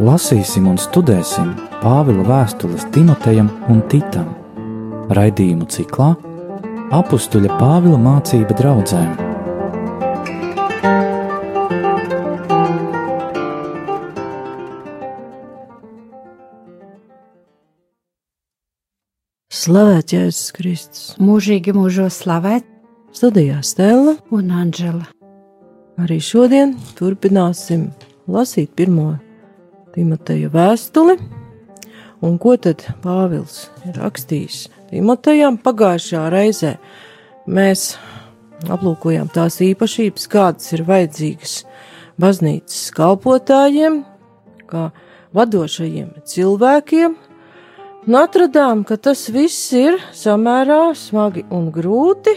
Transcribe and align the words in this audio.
Lasīsim 0.00 0.64
un 0.70 0.78
studēsim 0.80 1.50
Pāvila 1.82 2.24
vēstules 2.24 2.86
Timotejam 2.94 3.50
un 3.68 3.82
Titam. 3.92 4.30
Raidījumu 5.12 5.68
ciklā 5.68 6.14
Apustuļa 6.96 7.58
Pāvila 7.60 7.98
mācība 8.00 8.56
draudzēm. 8.56 9.12
Slavēts 19.60 20.16
Jēzus 20.16 20.50
Kristus. 20.56 21.06
Mūžīgi 21.20 21.76
mūžos 21.76 22.22
slavēt 22.24 22.64
Studijā 23.12 23.60
Stela. 23.62 24.16
un 24.32 24.50
Anģela. 24.50 25.19
Arī 25.98 26.20
šodien 26.22 26.76
turpināsim 26.98 27.88
lasīt 28.30 28.70
pirmo 28.78 29.16
Timoteja 29.94 30.50
vēstuli. 30.52 31.16
Un 32.22 32.36
ko 32.38 32.54
tad 32.60 32.84
Pāvils 33.02 33.64
ir 33.88 33.96
rakstījis 33.98 34.68
Timotejam 34.90 35.56
pagājušajā 35.64 36.26
reizē? 36.30 36.74
Mēs 37.50 37.94
aplūkojām 38.68 39.30
tās 39.32 39.58
īpašības, 39.64 40.28
kādas 40.30 40.68
ir 40.76 40.84
vajadzīgas 40.86 41.54
baznīcas 42.20 42.90
kalpotājiem, 42.94 44.02
kā 44.70 44.90
vadošajiem 45.36 46.12
cilvēkiem, 46.28 47.16
un 48.06 48.18
atradām, 48.20 48.84
ka 48.84 48.98
tas 49.00 49.26
viss 49.32 49.72
ir 49.76 49.98
samērā 50.16 50.92
smagi 50.98 51.46
un 51.54 51.70
grūti, 51.74 52.36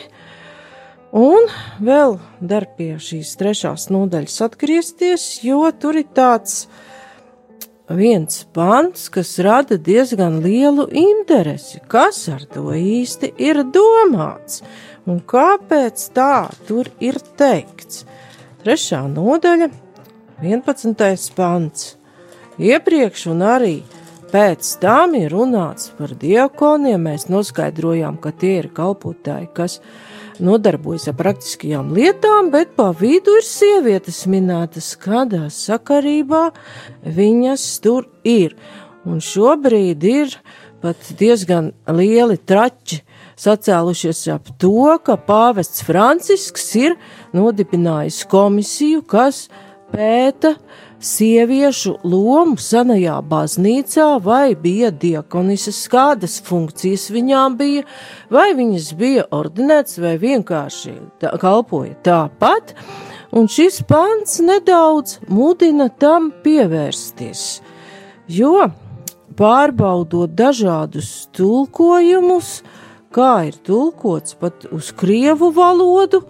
Un 1.14 1.46
vēl 1.78 2.16
dar 2.42 2.66
pie 2.74 2.96
šīs 2.98 3.36
trešās 3.38 3.92
nodaļas 3.94 4.40
atgriezties, 4.48 5.26
jo 5.46 5.68
tur 5.78 6.00
ir 6.00 6.08
tāds 6.10 6.64
viens 7.86 8.40
pants, 8.50 9.12
kas 9.14 9.36
rada 9.46 9.78
diezgan 9.78 10.40
lielu 10.42 10.88
interesi. 10.90 11.84
Kas 11.86 12.24
ar 12.34 12.48
to 12.50 12.74
īsti 12.74 13.30
ir 13.38 13.62
domāts 13.76 14.64
un 15.06 15.20
kāpēc 15.22 16.08
tā 16.18 16.48
tur 16.66 16.90
ir 16.98 17.20
teikts? 17.38 18.08
Trešā 18.64 19.04
nodaļa, 19.12 19.68
11. 20.42 21.28
pants. 21.38 21.92
Iepriekš 22.58 23.28
un 23.36 23.46
arī 23.46 23.76
pēc 24.34 24.66
tam 24.82 25.14
ir 25.20 25.30
runāts 25.36 25.94
par 25.94 26.18
diakoniem. 26.18 27.06
Mēs 27.06 27.30
noskaidrojām, 27.30 28.18
ka 28.18 28.34
tie 28.34 28.56
ir 28.64 28.72
kalpotāji, 28.74 29.52
kas 29.54 29.78
ir 29.78 30.13
nodarbojas 30.42 31.08
ar 31.12 31.18
praktiskajām 31.20 31.92
lietām, 31.94 32.50
bet 32.54 32.74
pa 32.78 32.92
vidu 32.98 33.36
ir 33.40 33.46
sievietes 33.48 34.24
minētas, 34.30 34.94
kādā 35.02 35.46
sakarībā 35.54 36.48
viņas 37.04 37.66
tur 37.84 38.08
ir. 38.24 38.56
Un 39.06 39.20
šobrīd 39.22 40.06
ir 40.08 40.38
pat 40.84 41.00
diezgan 41.20 41.72
lieli 41.92 42.38
trači 42.40 43.02
sacēlušies 43.40 44.26
ap 44.34 44.50
to, 44.62 44.98
ka 45.04 45.18
pāvests 45.28 45.84
Francisks 45.86 46.70
ir 46.80 46.98
nodibinājis 47.36 48.24
komisiju, 48.32 49.04
kas 49.08 49.48
pēta 49.94 50.56
sieviešu 51.04 51.98
lomu 52.08 52.58
senajā 52.62 53.18
baznīcā, 53.28 54.08
vai 54.24 54.56
bija 54.56 54.92
diakonises, 54.92 55.82
kādas 55.92 56.40
funkcijas 56.46 57.10
viņām 57.14 57.58
bija, 57.60 57.84
vai 58.32 58.54
viņas 58.58 58.92
bija 59.00 59.26
ordinētas, 59.36 60.00
vai 60.04 60.16
vienkārši 60.22 60.96
tā, 61.22 61.34
kalpoja 61.42 61.98
tāpat. 62.06 62.76
Un 63.34 63.50
šis 63.50 63.82
pants 63.90 64.40
nedaudz 64.46 65.18
mudina 65.28 65.90
tam 65.90 66.30
pievērsties, 66.44 67.62
jo 68.30 68.70
pārbaudot 69.38 70.36
dažādus 70.38 71.28
tulkojumus, 71.34 72.60
kā 73.14 73.50
ir 73.50 73.58
tulkots 73.66 74.38
pat 74.38 74.68
uz 74.72 74.92
krievu 74.98 75.50
valodu, 75.54 76.24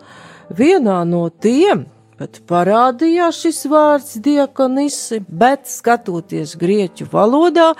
vienā 0.55 1.03
no 1.07 1.27
tiem 1.29 1.85
pat 2.19 2.39
parādījās 2.49 3.41
šis 3.43 3.63
vārds 3.71 4.15
diakonisi, 4.23 5.21
bet 5.27 5.67
skatoties 5.71 6.55
grieķu 6.59 7.09
valodā, 7.11 7.71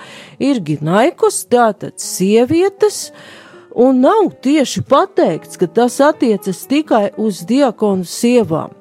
ir 0.42 0.62
ginaikos, 0.64 1.44
tātad 1.50 1.98
sievietes, 2.02 3.10
un 3.74 4.02
nav 4.04 4.32
tieši 4.44 4.84
pateikts, 4.88 5.58
ka 5.60 5.68
tas 5.80 6.00
attiecas 6.04 6.64
tikai 6.70 7.08
uz 7.18 7.42
diakonu 7.48 8.06
sievām. 8.06 8.74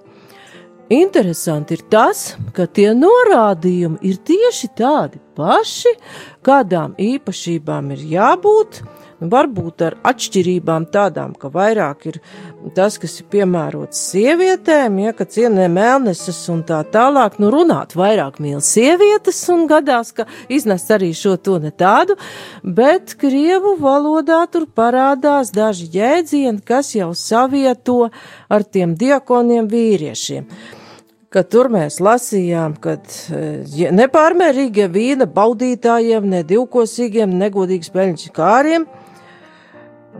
Interesanti 0.94 1.78
ir 1.78 1.86
tas, 1.90 2.34
ka 2.53 2.68
tie 2.68 2.92
norādījumi 2.94 4.02
ir 4.06 4.19
tieši 4.28 4.68
tādi 4.78 5.22
paši, 5.38 5.94
kādām 6.46 6.94
īpašībām 7.00 7.94
ir 7.96 8.03
jābūt, 8.12 8.84
varbūt 9.32 9.84
ar 9.86 9.96
atšķirībām 10.08 10.88
tādām, 10.94 11.34
ka 11.40 11.52
vairāk 11.54 12.08
ir 12.12 12.20
tas, 12.76 12.98
kas 13.02 13.20
ir 13.22 13.28
piemērots 13.34 14.00
sievietēm, 14.12 15.00
ja, 15.06 15.14
ka 15.16 15.28
cienē 15.30 15.68
melneses 15.72 16.42
un 16.54 16.64
tā 16.68 16.82
tālāk, 16.94 17.40
nu 17.44 17.52
runāt 17.54 17.96
vairāk 18.00 18.40
mīl 18.44 18.62
sievietes 18.64 19.42
un 19.54 19.66
gadās, 19.72 20.14
ka 20.16 20.28
iznes 20.52 20.88
arī 20.94 21.12
šo 21.18 21.36
to 21.38 21.60
ne 21.64 21.72
tādu, 21.72 22.18
bet 22.64 23.16
krievu 23.20 23.76
valodā 23.82 24.44
tur 24.52 24.68
parādās 24.68 25.54
daži 25.56 25.90
jēdzieni, 25.94 26.64
kas 26.66 26.94
jau 26.98 27.12
savieto 27.18 28.08
ar 28.50 28.64
tiem 28.64 28.96
diakoniem 29.00 29.70
vīriešiem. 29.72 30.48
Ka 31.34 31.42
tur 31.42 31.66
mēs 31.74 31.96
lasījām, 32.04 32.76
ka 32.78 33.00
ja 33.74 33.90
nepārmērīgie 33.90 34.86
vīna 34.94 35.26
baudītājiem, 35.26 36.28
ne 36.30 36.44
divkosīgiem, 36.46 37.34
negodīgs 37.40 37.90
peļņas 37.90 38.30
kāriem, 38.36 38.86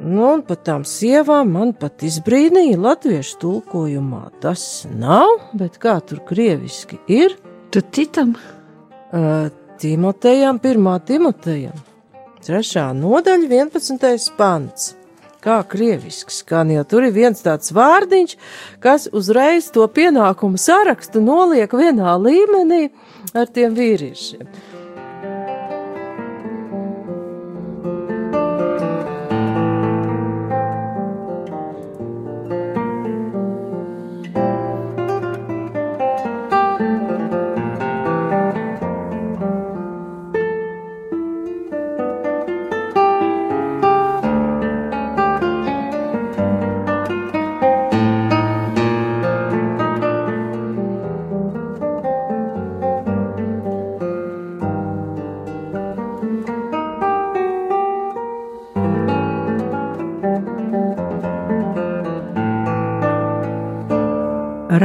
Nu, 0.02 0.26
un 0.34 0.42
pat 0.46 0.64
tām 0.68 0.84
sievām 0.88 1.52
man 1.54 1.74
pat 1.78 2.02
izbrīnīja 2.06 2.80
latviešu 2.82 3.38
tulkojumā. 3.44 4.24
Tas 4.42 4.86
nav, 4.90 5.30
bet 5.58 5.78
kā 5.82 6.00
tur 6.02 6.24
krieviski 6.26 6.98
ir? 7.12 7.38
Tu 7.74 7.84
citam? 7.94 8.34
Uh, 9.14 9.52
Timotejam, 9.82 10.58
pirmā 10.64 10.98
Timotejam, 11.06 11.78
trešā 12.46 12.90
nodaļa, 12.98 13.50
11. 13.52 14.36
pants. 14.38 14.94
Kā 15.44 15.58
krievisks, 15.68 16.38
kā 16.48 16.62
jau 16.72 16.86
tur 16.88 17.04
ir 17.04 17.12
viens 17.12 17.42
tāds 17.44 17.74
vārdiņš, 17.76 18.38
kas 18.80 19.10
uzreiz 19.12 19.68
to 19.76 19.84
pienākumu 19.92 20.62
sarakstu 20.62 21.20
noliek 21.20 21.74
vienā 21.76 22.16
līmenī 22.16 22.86
ar 23.36 23.52
tiem 23.52 23.76
vīriešiem. 23.76 24.48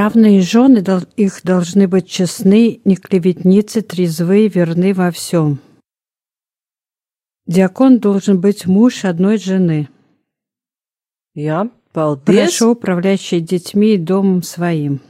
Равные 0.08 0.42
жены, 0.42 0.82
их 1.18 1.42
должны 1.44 1.90
быть 1.90 2.08
честны, 2.08 2.80
не 2.86 2.96
клеветницы, 2.96 3.82
трезвы, 3.82 4.48
верны 4.48 4.94
во 4.94 5.12
всем. 5.12 5.60
Диакон 7.48 8.00
должен 8.00 8.40
быть 8.40 8.66
муж 8.66 9.04
одной 9.04 9.38
жены. 9.38 9.90
Jā, 11.36 11.70
paldies. 11.94 12.34
Хорошо 12.34 12.72
управляющий 12.72 13.42
детьми 13.42 13.96
и 13.96 13.98
домом 13.98 14.42
своим. 14.42 15.02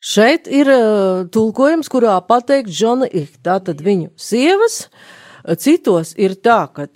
Šeit 0.00 0.46
ir 0.46 0.68
uh, 0.68 1.28
tulkojums, 1.28 1.88
kurā 1.88 2.20
pateikt 2.20 2.68
Džona 2.68 3.08
ir 3.08 3.28
tātad 3.40 3.80
viņu 3.80 4.10
sievas. 4.16 4.90
Citos 5.56 6.12
ir 6.18 6.36
tā, 6.36 6.68
ka 6.68 6.88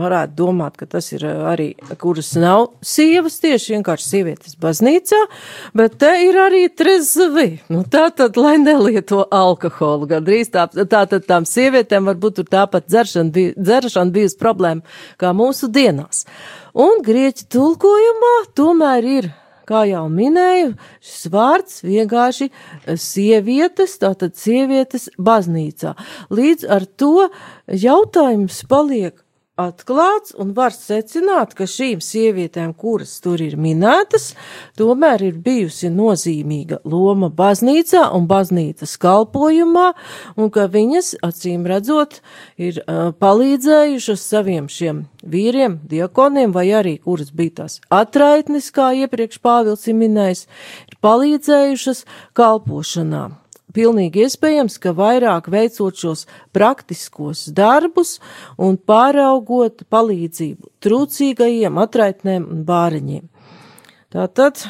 varētu 0.00 0.36
domāt, 0.38 0.76
ka 0.78 0.86
tas 0.90 1.10
ir 1.12 1.24
arī, 1.26 1.68
kuras 2.00 2.32
nav 2.38 2.68
sievas, 2.84 3.38
tieši 3.42 3.76
vienkārši 3.76 4.08
sievietes 4.08 4.58
baznīcā, 4.60 5.20
bet 5.78 5.98
te 6.02 6.12
ir 6.26 6.38
arī 6.42 6.66
trezvi. 6.70 7.48
Nu, 7.72 7.84
tā 7.88 8.08
tad, 8.14 8.38
lai 8.40 8.56
nelieto 8.62 9.24
alkoholu, 9.34 10.08
gandrīz 10.10 10.52
tā, 10.54 10.68
tā 10.68 11.04
tad 11.10 11.26
tām 11.28 11.48
sievietēm 11.48 12.08
varbūt 12.12 12.40
tur 12.40 12.48
tāpat 12.52 12.88
dzeršana, 12.88 13.34
bija, 13.34 13.56
dzeršana 13.58 14.14
bijusi 14.14 14.40
problēma 14.40 14.98
kā 15.20 15.34
mūsu 15.36 15.70
dienās. 15.72 16.24
Un 16.78 17.02
grieķu 17.04 17.48
tulkojumā 17.52 18.34
tomēr 18.58 19.12
ir 19.18 19.30
kā 19.68 19.84
jau 19.88 20.06
minēju, 20.12 20.72
šis 21.04 21.28
vārds 21.32 21.82
vienkārši 21.84 22.48
sievietes, 22.96 23.98
tātad 24.00 24.36
sievietes 24.38 25.08
baznīcā. 25.20 25.94
Līdz 26.32 26.68
ar 26.78 26.86
to 27.00 27.28
jautājums 27.68 28.62
paliek 28.70 29.16
atklāts 29.58 30.34
un 30.38 30.52
var 30.56 30.74
secināt, 30.74 31.54
ka 31.58 31.66
šīm 31.68 32.02
sievietēm, 32.04 32.72
kuras 32.78 33.16
tur 33.24 33.42
ir 33.42 33.56
minētas, 33.60 34.30
tomēr 34.78 35.24
ir 35.28 35.40
bijusi 35.44 35.90
nozīmīga 35.92 36.80
loma 36.88 37.30
baznīcā 37.34 38.04
un 38.16 38.28
baznīcas 38.30 38.94
kalpojumā, 39.02 39.88
un 40.38 40.52
ka 40.54 40.68
viņas, 40.72 41.16
acīm 41.26 41.66
redzot, 41.68 42.20
ir 42.56 42.80
uh, 42.84 43.10
palīdzējušas 43.18 44.28
saviem 44.30 44.70
šiem 44.72 45.04
vīriem, 45.26 45.80
diakoniem, 45.90 46.54
vai 46.54 46.68
arī, 46.78 46.96
kuras 47.02 47.34
bija 47.34 47.62
tās 47.64 47.80
atraitnis, 47.90 48.70
kā 48.74 48.92
iepriekš 49.02 49.42
Pāvils 49.42 49.84
ir 49.90 49.98
minējis, 49.98 50.46
ir 50.92 51.02
palīdzējušas 51.04 52.04
kalpošanā 52.38 53.28
pilnīgi 53.74 54.24
iespējams, 54.26 54.78
ka 54.82 54.94
vairāk 54.96 55.50
veicot 55.52 55.98
šos 55.98 56.24
praktiskos 56.56 57.46
darbus 57.54 58.16
un 58.56 58.78
pāraugot 58.78 59.84
palīdzību 59.92 60.72
trūcīgajiem, 60.84 61.78
atraitnēm 61.84 62.48
un 62.48 62.64
bāriņiem. 62.68 63.28
Tātad 64.14 64.64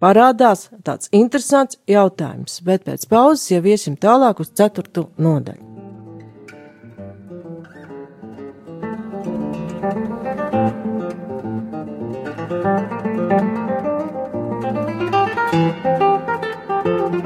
parādās 0.00 0.68
tāds 0.86 1.12
interesants 1.12 1.80
jautājums, 1.90 2.60
bet 2.64 2.86
pēc 2.88 3.08
pauzes 3.10 3.50
jau 3.52 3.62
iesim 3.64 3.98
tālāk 4.00 4.40
uz 4.44 4.52
ceturto 4.56 5.10
nodaļu. 5.18 5.74
Thank 9.86 10.14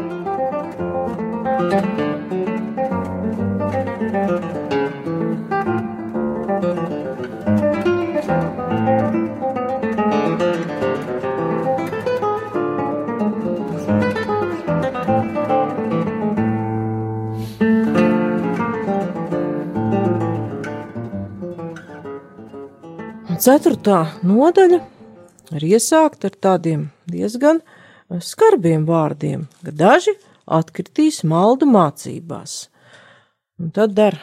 you. 0.01 0.20
Ceturtā 23.41 24.03
nodaļa 24.21 24.79
ir 25.57 25.65
iesākta 25.65 26.29
ar 26.29 26.35
tādiem 26.45 26.83
diezgan 27.09 27.63
skarbiem 28.21 28.85
vārdiem, 28.85 29.47
ka 29.65 29.73
daži 29.73 30.13
atkritīs 30.51 31.23
maldu 31.25 31.69
mācībās. 31.71 32.69
Un 33.61 33.73
tad 33.77 33.93
dar 33.93 34.17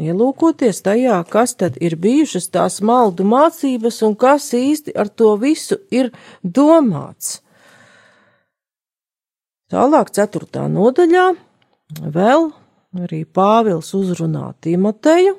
ielūkoties 0.00 0.80
tajā, 0.86 1.18
kas 1.28 1.52
tad 1.60 1.76
ir 1.84 1.98
bijušas 2.00 2.48
tās 2.54 2.78
maldu 2.80 3.26
mācības 3.28 4.00
un 4.06 4.16
kas 4.16 4.48
īsti 4.56 4.94
ar 4.96 5.10
to 5.12 5.34
visu 5.40 5.76
ir 5.92 6.08
domāts. 6.42 7.42
Tālāk, 9.68 10.14
ceturtā 10.16 10.64
nodaļā, 10.72 11.26
vēl 12.00 12.48
arī 12.96 13.26
Pāvils 13.28 13.92
uzrunā 13.98 14.54
Timoteju, 14.64 15.34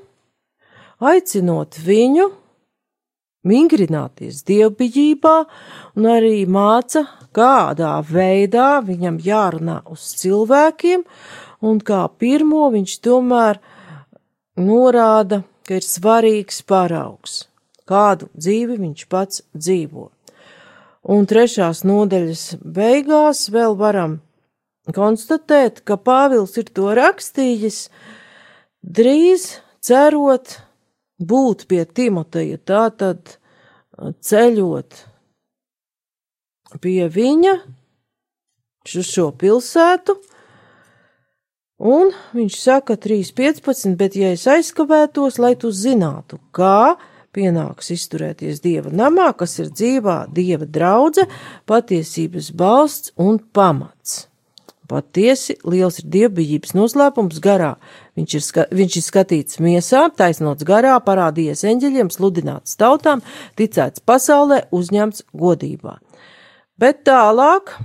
aicinot 1.01 1.80
viņu 1.81 2.27
vingrināties 3.47 4.44
dievbijībā 4.47 5.36
un 5.95 6.07
arī 6.09 6.44
māca, 6.50 7.06
kādā 7.36 7.97
veidā 8.03 8.80
viņam 8.86 9.19
jārunā 9.24 9.80
uz 9.91 10.12
cilvēkiem, 10.19 11.06
un 11.63 11.80
kā 11.80 12.06
pirmo 12.19 12.69
viņš 12.74 13.00
tomēr 13.06 13.59
norāda, 14.59 15.44
ka 15.63 15.80
ir 15.80 15.86
svarīgs 15.86 16.63
paraugs, 16.68 17.44
kādu 17.88 18.30
dzīvi 18.36 18.80
viņš 18.80 19.06
pats 19.12 19.44
dzīvo. 19.56 20.09
Un 21.09 21.25
trešās 21.30 21.85
nodaļas 21.88 22.59
beigās 22.59 23.47
vēl 23.53 23.77
varam 23.80 24.19
konstatēt, 24.94 25.83
ka 25.85 25.95
Pāvils 25.95 26.57
ir 26.59 26.68
to 26.75 26.89
rakstījis 26.97 27.85
drīz 28.83 29.45
cerot 29.85 30.57
būt 31.19 31.68
pie 31.69 31.83
Timoteja, 31.86 32.57
tātad 32.57 33.38
ceļot 34.00 35.04
pie 36.80 37.10
viņa 37.12 37.56
uz 38.89 39.10
šo 39.10 39.30
pilsētu, 39.38 40.16
un 41.89 42.13
viņš 42.33 42.56
saka 42.57 42.95
3.15, 42.98 43.95
bet 44.00 44.16
ja 44.18 44.31
es 44.33 44.48
aizkavētos, 44.50 45.38
lai 45.42 45.54
tu 45.60 45.69
zinātu, 45.75 46.39
kā 46.56 46.95
pienāks 47.36 47.92
izturēties 47.94 48.63
Dieva 48.63 48.89
namā, 48.89 49.30
kas 49.38 49.60
ir 49.62 49.69
dzīvā 49.69 50.24
Dieva 50.33 50.66
draudze, 50.66 51.27
patiesības 51.69 52.50
balsts 52.57 53.13
un 53.19 53.38
pamats. 53.54 54.29
Patiesi 54.89 55.56
liels 55.69 56.00
ir 56.01 56.07
dievbijības 56.15 56.74
noslēpums 56.74 57.38
garā. 57.44 57.75
Viņš 58.18 58.36
ir, 58.36 58.44
ska, 58.45 58.65
viņš 58.74 58.97
ir 58.97 59.06
skatīts 59.06 59.62
miesā, 59.62 60.07
taisnots 60.18 60.65
garā, 60.65 60.95
parādījies 61.06 61.62
eņģeļiem, 61.69 62.09
sludināts 62.13 62.80
tautām, 62.80 63.21
ticēts 63.59 64.01
pasaulē, 64.01 64.63
uzņemts 64.74 65.27
godībā. 65.38 66.00
Bet 66.80 67.03
tālāk 67.06 67.77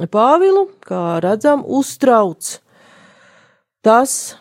Pāvilu, 0.00 0.70
kā 0.80 1.20
redzam, 1.20 1.60
uztrauc 1.68 2.56
tas, 3.84 4.38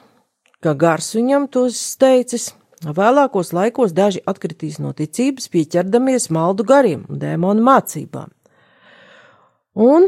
ka 0.63 0.73
gars 0.73 1.11
viņam 1.17 1.49
tos 1.51 1.79
teicis. 1.99 2.53
Vēlākos 2.81 3.51
laikos 3.53 3.91
daži 3.93 4.23
atkritīs 4.25 4.79
no 4.81 4.93
ticības, 4.97 5.49
pieķerdamies 5.53 6.29
maldu 6.33 6.65
gariem 6.65 7.03
un 7.11 7.19
dēmonu 7.21 7.61
mācībām. 7.67 8.31
Un 9.75 10.07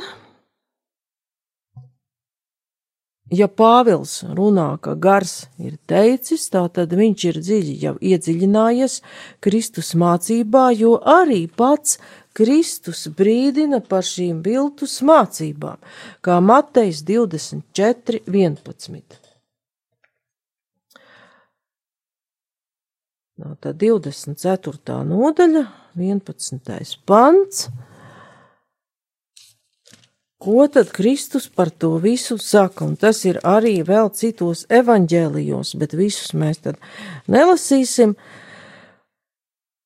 ja 3.36 3.48
Pāvils 3.50 4.22
runā, 4.38 4.74
ka 4.84 4.96
gars 5.00 5.48
ir 5.62 5.78
teicis, 5.90 6.48
tā 6.54 6.64
tad 6.74 6.94
viņš 6.98 7.26
ir 7.30 7.40
dziļi 7.42 7.76
jau 7.82 7.94
iedziļinājies 8.00 9.00
Kristus 9.44 9.94
mācībā, 10.00 10.70
jo 10.78 10.98
arī 11.02 11.46
pats 11.48 12.00
Kristus 12.34 13.06
brīdina 13.14 13.82
par 13.86 14.06
šīm 14.08 14.42
viltus 14.46 15.00
mācībām, 15.06 15.78
kā 16.26 16.40
Matejs 16.42 17.04
24, 17.06 18.24
11. 18.26 19.20
No, 23.44 23.56
tā 23.62 23.74
24. 23.74 25.00
nodaļa, 25.10 25.66
11. 25.98 26.98
pants. 27.10 27.68
Ko 30.44 30.68
tad 30.68 30.90
Kristus 30.92 31.48
par 31.48 31.70
to 31.70 31.96
visu 32.04 32.36
saka? 32.38 32.84
Un 32.84 32.98
tas 33.00 33.22
ir 33.24 33.38
arī 33.48 33.78
vēl 33.88 34.10
citos 34.12 34.66
evaņģēlijos, 34.68 35.72
bet 35.80 35.96
visus 35.96 36.34
mēs 36.36 36.60
tad 36.66 36.82
nelasīsim. 37.32 38.18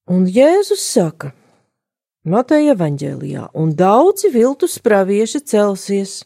Un 0.09 0.25
Jēzus 0.25 0.81
saka, 0.81 1.29
Mateja 2.25 2.73
evaņģēlijā, 2.73 3.45
un 3.53 3.75
daudzi 3.77 4.33
viltus 4.33 4.79
pravieši 4.81 5.43
celsies, 5.45 6.23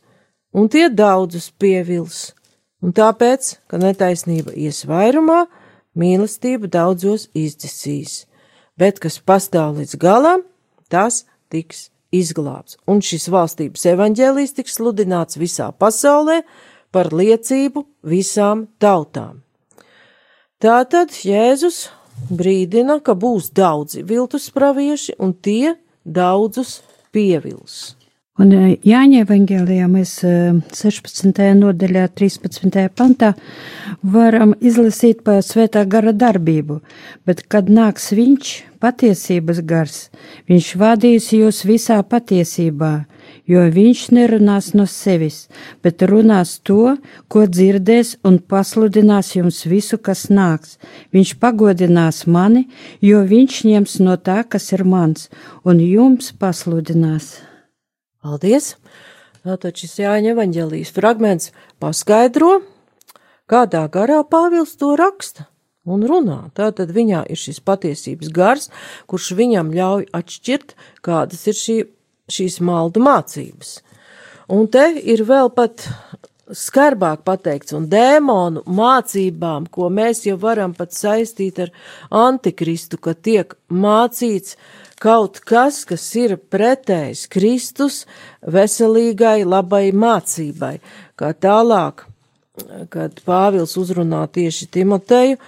un 0.55 0.71
tie 0.71 0.87
daudzus 0.87 1.51
pievils, 1.59 2.31
un 2.79 2.95
tāpēc, 2.95 3.57
ka 3.67 3.83
netaisnība 3.83 4.55
ies 4.55 4.85
vairumā, 4.87 5.43
mīlestība 5.91 6.71
daudzos 6.71 7.27
izdzisīs, 7.35 8.29
bet 8.79 9.03
kas 9.03 9.19
pastāv 9.19 9.81
līdz 9.81 9.99
galam, 9.99 10.47
tas 10.87 11.25
tiks 11.51 11.89
izglābts, 12.15 12.77
un 12.87 13.01
šis 13.03 13.29
valstības 13.31 13.85
evaņģēlijs 13.93 14.55
tiks 14.57 14.77
sludināts 14.79 15.39
visā 15.39 15.71
pasaulē 15.71 16.41
par 16.91 17.11
liecību 17.15 17.85
visām 18.03 18.67
tautām. 18.81 19.41
Tātad 20.61 21.15
Jēzus 21.25 21.87
brīdina, 22.29 22.99
ka 23.01 23.15
būs 23.17 23.49
daudzi 23.55 24.03
viltus 24.05 24.51
pravieši, 24.53 25.17
un 25.17 25.33
tie 25.33 25.73
daudzus 26.05 26.81
pievils. 27.15 28.00
Un 28.41 28.49
eh, 28.55 28.77
Jāņa 28.87 29.21
evangelijā 29.25 29.85
mēs 29.91 30.15
16. 30.23 31.41
Eh, 31.43 31.51
nodaļā, 31.59 32.07
13. 32.17 32.87
pantā 32.97 33.35
varam 34.01 34.55
izlasīt 34.57 35.21
par 35.27 35.43
svētā 35.45 35.83
gara 35.85 36.13
darbību, 36.15 36.79
bet 37.27 37.43
kad 37.51 37.69
nāks 37.69 38.09
viņš, 38.17 38.53
patiesības 38.81 39.61
gars, 39.69 39.97
viņš 40.49 40.69
vadīs 40.81 41.27
jūs 41.35 41.61
visā 41.69 41.99
patiesībā, 42.01 43.03
jo 43.51 43.67
viņš 43.75 44.01
nerunās 44.17 44.71
no 44.73 44.87
sevis, 44.89 45.43
bet 45.85 46.01
runās 46.01 46.55
to, 46.65 46.95
ko 47.29 47.45
dzirdēs 47.45 48.15
un 48.25 48.39
pasludinās 48.41 49.35
jums 49.35 49.61
visu, 49.69 50.01
kas 50.01 50.31
nāks. 50.33 50.79
Viņš 51.13 51.35
pagodinās 51.43 52.25
mani, 52.25 52.65
jo 53.05 53.21
viņš 53.21 53.61
ņems 53.69 53.99
no 54.01 54.17
tā, 54.17 54.41
kas 54.49 54.71
ir 54.73 54.87
mans, 54.87 55.29
un 55.61 55.83
jums 55.85 56.33
pasludinās. 56.41 57.50
Paldies! 58.21 58.75
Tātad 59.41 59.79
šis 59.81 59.95
Jāņa 59.97 60.35
evaņģēlijas 60.35 60.91
fragments 60.93 61.49
paskaidro, 61.81 62.59
kādā 63.49 63.87
garā 63.89 64.19
Pāvils 64.21 64.75
to 64.77 64.91
raksta 64.99 65.47
un 65.89 66.05
runā. 66.05 66.51
Tātad 66.53 66.93
viņā 66.93 67.23
ir 67.33 67.39
šis 67.41 67.57
patiesības 67.65 68.29
gars, 68.35 68.69
kurš 69.09 69.31
viņam 69.39 69.71
ļauj 69.73 70.05
atšķirt, 70.19 70.75
kādas 71.01 71.47
ir 71.49 71.57
šī, 71.57 71.77
šīs 72.29 72.59
maldu 72.61 73.01
mācības. 73.01 73.79
Un 74.53 74.69
te 74.69 74.85
ir 75.01 75.25
vēl 75.25 75.49
pat 75.57 75.87
skarbāk 76.53 77.23
pateikts, 77.25 77.73
un 77.73 77.87
dēmonu 77.89 78.61
mācībām, 78.69 79.65
ko 79.73 79.89
mēs 79.89 80.27
jau 80.27 80.37
varam 80.45 80.75
pat 80.77 80.93
saistīt 80.93 81.63
ar 81.65 81.73
antikristu, 82.13 83.01
ka 83.01 83.15
tiek 83.15 83.57
mācīts 83.71 84.59
kaut 85.01 85.41
kas, 85.47 85.81
kas 85.89 86.05
ir 86.19 86.35
pretējs 86.37 87.25
Kristus 87.31 88.03
veselīgai, 88.45 89.41
labai 89.47 89.89
mācībai, 89.97 90.75
kā 91.17 91.33
tālāk, 91.33 92.05
kad 92.93 93.21
Pāvils 93.25 93.73
uzrunā 93.81 94.25
tieši 94.35 94.67
Timoteju, 94.77 95.39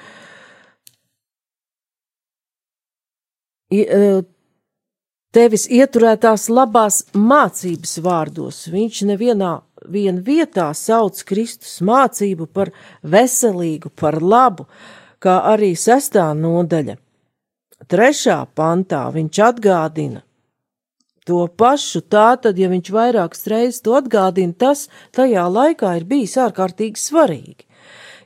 tevis 5.34 5.68
ieturētās 5.70 6.48
labās 6.54 7.04
mācības 7.14 7.96
vārdos. 8.06 8.66
Viņš 8.74 9.04
nevienā 9.10 9.54
vien 9.90 10.22
vietā 10.26 10.70
sauc 10.78 11.22
Kristus 11.28 11.80
mācību 11.86 12.50
par 12.54 12.74
veselīgu, 13.02 13.90
par 13.90 14.22
labu, 14.22 14.68
kā 15.24 15.40
arī 15.54 15.74
sestā 15.80 16.30
nodaļa. 16.38 17.03
Trešā 17.90 18.44
pantā 18.56 19.08
viņš 19.14 19.42
atgādina 19.48 20.24
to 21.26 21.48
pašu, 21.48 22.02
tātad, 22.02 22.58
ja 22.60 22.70
viņš 22.72 22.92
vairākas 22.92 23.46
reizes 23.52 23.82
to 23.84 23.96
atgādina, 23.98 24.54
tas 24.54 24.88
tajā 25.16 25.46
laikā 25.48 25.96
ir 26.00 26.08
bijis 26.08 26.36
ārkārtīgi 26.42 27.00
svarīgi. 27.00 27.68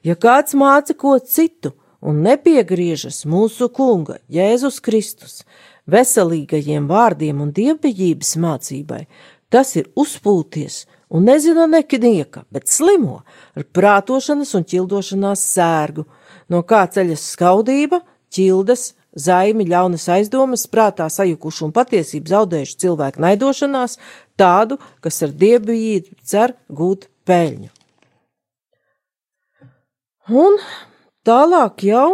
Ja 0.05 0.17
kāds 0.17 0.55
māca 0.57 0.95
ko 0.97 1.17
citu 1.19 1.73
un 2.01 2.21
nepiegriežas 2.25 3.23
mūsu 3.29 3.69
kunga 3.73 4.19
Jēzus 4.33 4.79
Kristus 4.83 5.41
veselīgajiem 5.89 6.87
vārdiem 6.89 7.41
un 7.41 7.53
dievbijības 7.55 8.35
mācībai, 8.43 9.05
tas 9.49 9.75
ir 9.79 9.89
uzpūties 9.95 10.85
un 11.09 11.27
nezina 11.29 11.67
nekinieka, 11.71 12.45
bet 12.51 12.67
slimo 12.67 13.21
ar 13.55 13.65
prātošanas 13.73 14.53
un 14.57 14.65
ķildošanās 14.67 15.45
sērgu, 15.53 16.05
no 16.51 16.63
kā 16.67 16.83
ceļas 16.91 17.31
skaudība, 17.33 18.01
ķildes, 18.33 18.91
zaimi, 19.17 19.65
ļaunas 19.67 20.07
aizdomas, 20.13 20.67
prātā 20.69 21.07
sajukuši 21.11 21.65
un 21.67 21.73
patiesību 21.75 22.31
zaudējuši 22.33 22.77
cilvēku 22.83 23.23
naidošanās, 23.25 23.97
tādu, 24.39 24.77
kas 25.01 25.23
ar 25.25 25.33
dievbijību 25.33 26.21
cer 26.23 26.55
gūt 26.69 27.09
peļņu. 27.27 27.73
Un 30.27 30.57
tālāk 31.27 31.85
jau 31.87 32.09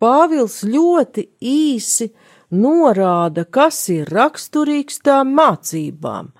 Pāvils 0.00 0.62
ļoti 0.64 1.26
īsi 1.44 2.06
norāda, 2.56 3.44
kas 3.44 3.82
ir 3.92 4.08
raksturīgs 4.08 5.02
tām 5.04 5.34
mācībām, 5.36 6.30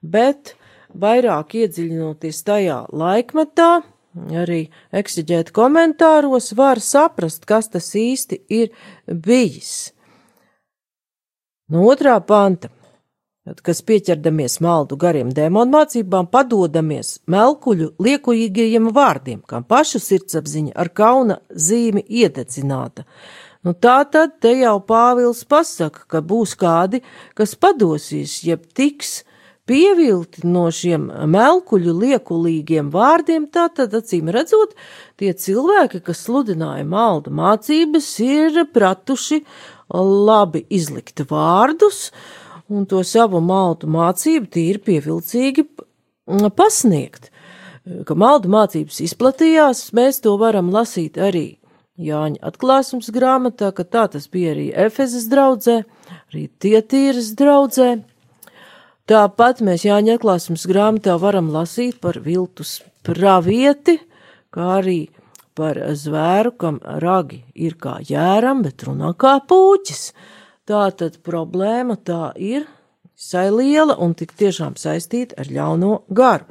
bet 0.00 0.54
vairāk 0.96 1.52
iedziļinoties 1.60 2.40
tajā 2.46 2.78
laikmetā, 2.88 3.82
arī 4.14 4.66
eksiģēt 4.92 5.50
komentāros, 5.56 6.52
var 6.58 6.80
saprast, 6.80 7.46
kas 7.48 7.70
tas 7.72 7.94
īsti 7.96 8.42
ir 8.52 8.70
bijis. 9.06 9.92
No 11.72 11.86
otrā 11.88 12.18
panta 12.20 12.68
kas 13.66 13.82
pieķerdamies 13.82 14.60
maldu 14.62 14.96
gariem 14.96 15.32
dēmonu 15.34 15.74
mācībām, 15.74 16.28
padodamies 16.30 17.16
melkuļu 17.30 17.92
liekujīgajiem 18.02 18.90
vārdiem, 18.94 19.40
kam 19.46 19.66
pašu 19.66 19.98
sirdsapziņa 20.02 20.76
ar 20.78 20.92
kauna 20.94 21.40
zīmi 21.50 22.04
iededzināta. 22.06 23.06
Nu, 23.62 23.74
tā 23.74 24.00
tad 24.10 24.38
te 24.42 24.54
jau 24.58 24.78
Pāvils 24.86 25.44
pasaka, 25.46 26.06
ka 26.10 26.22
būs 26.22 26.54
kādi, 26.58 27.02
kas 27.38 27.54
padosīs, 27.54 28.40
jeb 28.46 28.64
tiks 28.74 29.20
pievilti 29.68 30.46
no 30.48 30.66
šiem 30.74 31.06
melkuļu 31.32 31.94
liekulīgiem 32.02 32.90
vārdiem, 32.92 33.46
tā 33.52 33.68
tad 33.74 33.94
acīm 33.94 34.30
redzot, 34.34 34.74
tie 35.20 35.32
cilvēki, 35.32 36.02
kas 36.06 36.24
sludināja 36.26 36.84
maldu 36.88 37.32
mācības, 37.34 38.08
ir 38.26 38.64
pratuši 38.74 39.42
labi 39.92 40.64
izlikt 40.72 41.24
vārdus, 41.30 42.10
un 42.72 42.86
to 42.88 43.02
savu 43.06 43.42
maltu 43.44 43.90
mācību 43.90 44.50
tīri 44.52 44.82
pievilcīgi 44.82 45.66
pasniegt. 46.56 47.30
Ka 48.06 48.14
maldu 48.14 48.50
mācības 48.52 49.00
izplatījās, 49.02 49.88
mēs 49.96 50.22
to 50.22 50.36
varam 50.38 50.70
lasīt 50.74 51.18
arī 51.18 51.58
Jāņa 52.02 52.40
atklāsums 52.48 53.10
grāmatā, 53.12 53.68
ka 53.76 53.84
tā 53.84 54.06
tas 54.14 54.24
bija 54.32 54.54
arī 54.54 54.70
Efezes 54.86 55.26
draudzē, 55.28 55.82
arī 56.32 56.46
Tietīras 56.62 57.34
draudzē. 57.36 57.90
Tāpat 59.10 59.58
mēs 59.66 59.82
Jāņa 59.82 60.14
atklāsums 60.14 60.62
grāmatā 60.70 61.16
varam 61.18 61.48
lasīt 61.50 61.96
par 62.02 62.20
viltus 62.22 62.76
pravieti, 63.02 63.96
kā 64.54 64.68
arī 64.76 65.00
par 65.58 65.80
zvēru, 65.98 66.52
kam 66.54 66.78
ragi 67.02 67.40
ir 67.54 67.74
kā 67.82 67.96
jēram, 68.06 68.62
bet 68.62 68.86
runā 68.86 69.10
kā 69.18 69.40
pūķis. 69.42 70.12
Tā 70.70 70.84
tad 70.94 71.18
problēma 71.26 71.98
tā 71.98 72.30
ir 72.38 72.68
visai 73.18 73.48
liela 73.50 73.98
un 73.98 74.14
tik 74.14 74.36
tiešām 74.38 74.78
saistīta 74.78 75.42
ar 75.42 75.50
ļauno 75.50 75.92
garu. 76.14 76.46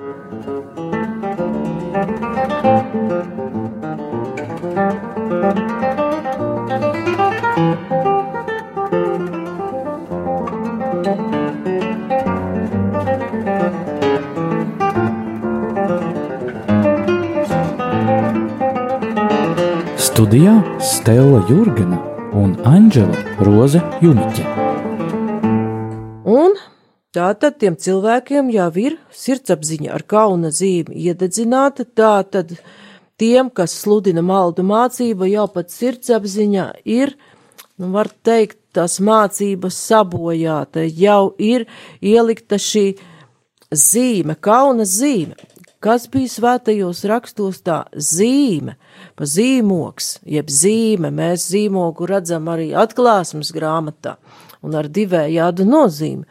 Studijā 20.22 20.60
Stela 20.78 21.40
Jurgena 21.50 21.98
un 22.38 22.52
Anģela 22.70 23.40
Roze 23.42 23.80
Jumiķe. 24.04 24.44
Un 26.30 26.54
tātad 27.10 27.58
tiem 27.58 27.74
cilvēkiem 27.74 28.52
jau 28.54 28.68
ir 28.84 29.00
sirdsapziņa 29.18 29.90
ar 29.96 30.06
kauna 30.06 30.52
zīmi 30.54 30.94
iededzināta, 31.08 31.88
tātad 31.98 32.54
tiem, 33.18 33.50
kas 33.50 33.74
sludina 33.82 34.22
maldu 34.22 34.62
mācību, 34.62 35.26
jau 35.32 35.48
pat 35.56 35.74
sirdsapziņa 35.74 36.68
ir, 36.86 37.16
nu, 37.82 37.90
var 37.90 38.14
teikt, 38.22 38.60
tās 38.78 39.00
mācības 39.02 39.82
sabojāta, 39.90 40.86
jau 40.86 41.34
ir 41.42 41.66
ielikta 41.98 42.62
šī 42.62 42.92
zīme, 43.74 44.38
kauna 44.38 44.86
zīme. 44.86 45.34
Kas 45.82 46.06
bija 46.14 46.30
svētajos 46.30 47.08
rakstos 47.10 47.64
tā 47.66 47.88
zīme, 47.98 48.78
zīmoks, 49.28 50.20
jeb 50.28 50.50
zīme, 50.52 51.12
mēs 51.14 51.48
zīmogu 51.52 52.08
redzam 52.10 52.50
arī 52.52 52.72
atklāsmes 52.78 53.52
grāmatā 53.56 54.18
un 54.62 54.78
ar 54.78 54.90
divējādu 54.90 55.66
nozīmi. 55.68 56.26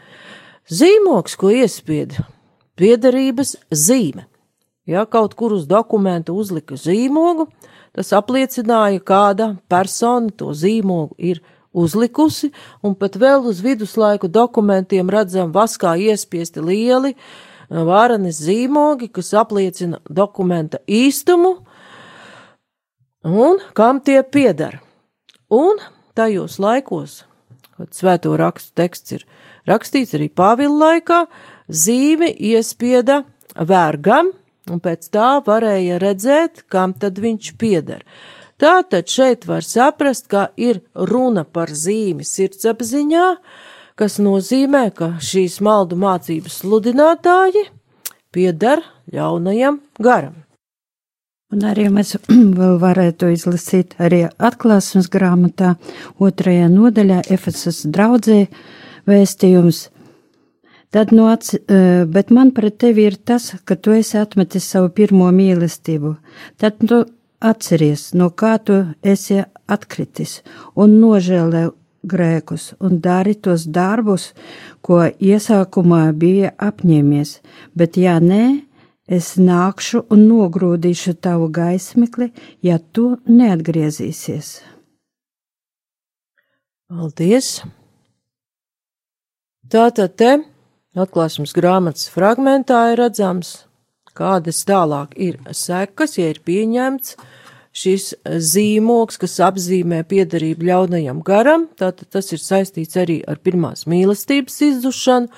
Zīmoks, 0.70 1.36
ko 1.38 1.50
iespieda, 1.54 2.26
piederības 2.78 3.56
zīme. 3.74 4.26
Ja 4.86 5.04
kaut 5.06 5.34
kur 5.38 5.54
uz 5.54 5.66
dokumentu 5.70 6.34
uzlika 6.38 6.78
zīmogu, 6.78 7.48
tas 7.94 8.12
apliecināja, 8.16 9.02
kāda 9.02 9.52
persona 9.70 10.30
to 10.36 10.54
zīmogu 10.54 11.18
ir 11.18 11.42
uzlikusi, 11.70 12.50
un 12.82 12.96
pat 12.98 13.18
vēl 13.18 13.46
uz 13.46 13.60
viduslaiku 13.62 14.30
dokumentiem 14.30 15.10
redzam 15.10 15.52
vaskā 15.54 15.94
iespiesti 16.08 16.62
lieli, 16.64 17.14
uh, 17.14 17.50
varenes 17.70 18.40
zīmogi, 18.42 19.08
kas 19.12 19.32
apliecina 19.38 20.00
dokumenta 20.10 20.80
īstumu 20.86 21.60
un 23.24 23.60
kam 23.74 24.00
tie 24.00 24.22
pieder. 24.22 24.80
Un 25.50 25.80
tajos 26.14 26.58
laikos, 26.62 27.24
kad 27.76 27.94
svēto 27.96 28.36
rakstu 28.38 28.74
teksts 28.78 29.16
ir 29.16 29.24
rakstīts 29.68 30.14
arī 30.16 30.28
Pāvila 30.28 30.76
laikā, 30.84 31.24
zīme 31.68 32.30
iespieda 32.30 33.22
vērgam, 33.56 34.32
un 34.70 34.82
pēc 34.82 35.08
tā 35.14 35.40
varēja 35.46 35.98
redzēt, 36.02 36.64
kam 36.70 36.94
tad 36.94 37.18
viņš 37.18 37.54
pieder. 37.58 38.04
Tātad 38.60 39.08
šeit 39.08 39.46
var 39.48 39.64
saprast, 39.64 40.28
ka 40.28 40.50
ir 40.60 40.82
runa 40.94 41.46
par 41.48 41.72
zīmi 41.72 42.26
sirdsapziņā, 42.28 43.26
kas 43.96 44.18
nozīmē, 44.20 44.90
ka 44.92 45.14
šīs 45.24 45.58
maldu 45.64 45.96
mācības 46.00 46.60
sludinātāji 46.60 47.64
pieder 48.30 48.84
ļaunajam 49.12 49.80
garam. 49.98 50.36
Un 51.50 51.64
arī 51.66 51.88
mēs 51.90 52.14
vēl 52.60 52.76
varētu 52.82 53.32
izlasīt 53.34 53.96
arī 54.02 54.24
atklāsmes 54.38 55.10
grāmatā, 55.10 55.74
otrajā 56.22 56.68
nodaļā, 56.70 57.24
Efesas 57.34 57.82
draudzē 57.90 58.44
vēstījums. 59.10 59.88
Tad, 60.90 61.12
no 61.14 61.28
ats, 61.30 61.54
e, 61.54 61.80
bet 62.10 62.32
man 62.34 62.50
pret 62.54 62.80
tevi 62.82 63.04
ir 63.06 63.14
tas, 63.14 63.52
ka 63.64 63.76
tu 63.78 63.94
esi 63.94 64.18
atmetis 64.18 64.66
savu 64.72 64.90
pirmo 64.94 65.28
mīlestību. 65.34 66.16
Tad 66.58 66.80
tu 66.82 67.04
atceries, 67.40 68.08
no 68.18 68.30
kā 68.34 68.56
tu 68.58 68.80
esi 69.06 69.38
atkritis, 69.70 70.40
un 70.74 70.98
nožēlē 71.02 71.68
grēkus, 72.10 72.72
un 72.80 72.98
dari 73.04 73.36
tos 73.36 73.66
darbus, 73.68 74.30
ko 74.82 75.04
iesākumā 75.06 76.08
bija 76.16 76.54
apņēmies, 76.58 77.36
bet 77.76 77.98
ja 78.00 78.18
nē, 78.22 78.44
es 79.10 79.34
nākšu 79.40 80.04
un 80.14 80.24
nogrūdīšu 80.30 81.16
tavu 81.24 81.50
gaismekli, 81.52 82.30
ja 82.62 82.78
tu 82.78 83.16
neatgriezīsies. 83.26 84.60
Paldies! 86.90 87.50
Tātad 89.70 90.16
te 90.18 90.30
atklāsmes 90.98 91.52
grāmatas 91.54 92.08
fragmentā 92.10 92.80
ir 92.92 92.98
redzams, 93.04 93.52
kādas 94.14 94.64
tālāk 94.66 95.14
ir 95.14 95.38
sekas, 95.54 96.16
ja 96.18 96.32
ir 96.32 96.40
pieņemts 96.46 97.14
šis 97.76 98.12
zīmoks, 98.24 99.18
kas 99.22 99.36
apzīmē 99.46 100.02
piedarību 100.10 100.66
ļaunajam 100.66 101.20
garam, 101.26 101.68
tātad 101.78 102.08
tas 102.10 102.32
ir 102.34 102.42
saistīts 102.42 102.98
arī 102.98 103.20
ar 103.30 103.38
pirmās 103.38 103.86
mīlestības 103.90 104.56
izzušanu, 104.66 105.30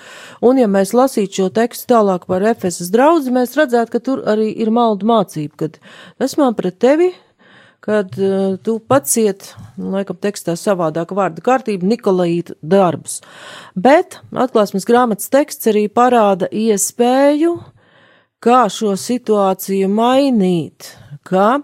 un 0.49 0.63
ja 0.63 0.69
mēs 0.71 0.95
lasītu 0.97 1.43
šo 1.43 1.51
tekstu 1.53 1.91
tālāk 1.93 2.25
par 2.31 2.45
Efesas 2.55 2.89
draudzi, 2.95 3.35
mēs 3.35 3.57
redzētu, 3.59 3.93
ka 3.93 4.01
tur 4.01 4.25
arī 4.33 4.49
ir 4.65 4.73
maldu 4.73 5.09
mācība, 5.09 5.67
kad 5.67 5.77
es 6.25 6.39
man 6.41 6.57
pret 6.57 6.81
tevi, 6.81 7.11
kad 7.83 8.15
uh, 8.23 8.55
tu 8.63 8.77
paciet, 8.79 9.49
laikam 9.77 10.17
tekstā 10.23 10.55
savādāk 10.57 11.13
vārda 11.19 11.43
kārtība, 11.43 11.89
Nikolaīta 11.91 12.55
darbus. 12.63 13.19
Bet 13.75 14.21
atklāsmes 14.31 14.87
grāmatas 14.87 15.29
teksts 15.35 15.67
arī 15.73 15.89
parāda 15.91 16.47
iespēju, 16.47 17.57
kā 18.43 18.63
šo 18.71 18.95
situāciju 18.99 19.91
mainīt, 19.91 20.93
kā 21.27 21.59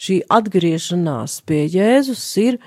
šī 0.00 0.22
atgriešanās 0.32 1.40
pie 1.46 1.64
Jēzus 1.68 2.24
ir 2.40 2.58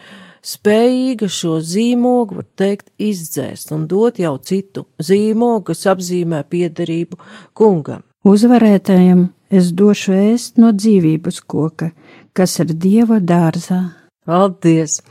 spējīga 0.44 1.30
šo 1.32 1.58
zīmogu, 1.63 2.42
var 2.42 2.48
teikt, 2.60 2.92
izdzēst 3.02 3.72
un 3.75 3.88
dot 3.90 4.20
jau 4.20 4.36
citu 4.44 4.86
zīmogu, 5.00 5.70
kas 5.72 5.86
apzīmē 5.94 6.44
piederību 6.52 7.20
kungam. 7.58 8.04
Uzvarētājiem 8.28 9.28
es 9.52 9.72
došu 9.75 10.13
ēst 10.16 10.60
no 10.62 10.72
dzīvības 10.75 11.42
koka, 11.48 11.92
kas 12.36 12.60
ir 12.63 12.72
Dieva 12.72 13.20
dārzā. 13.20 13.82
Paldies! 14.28 15.02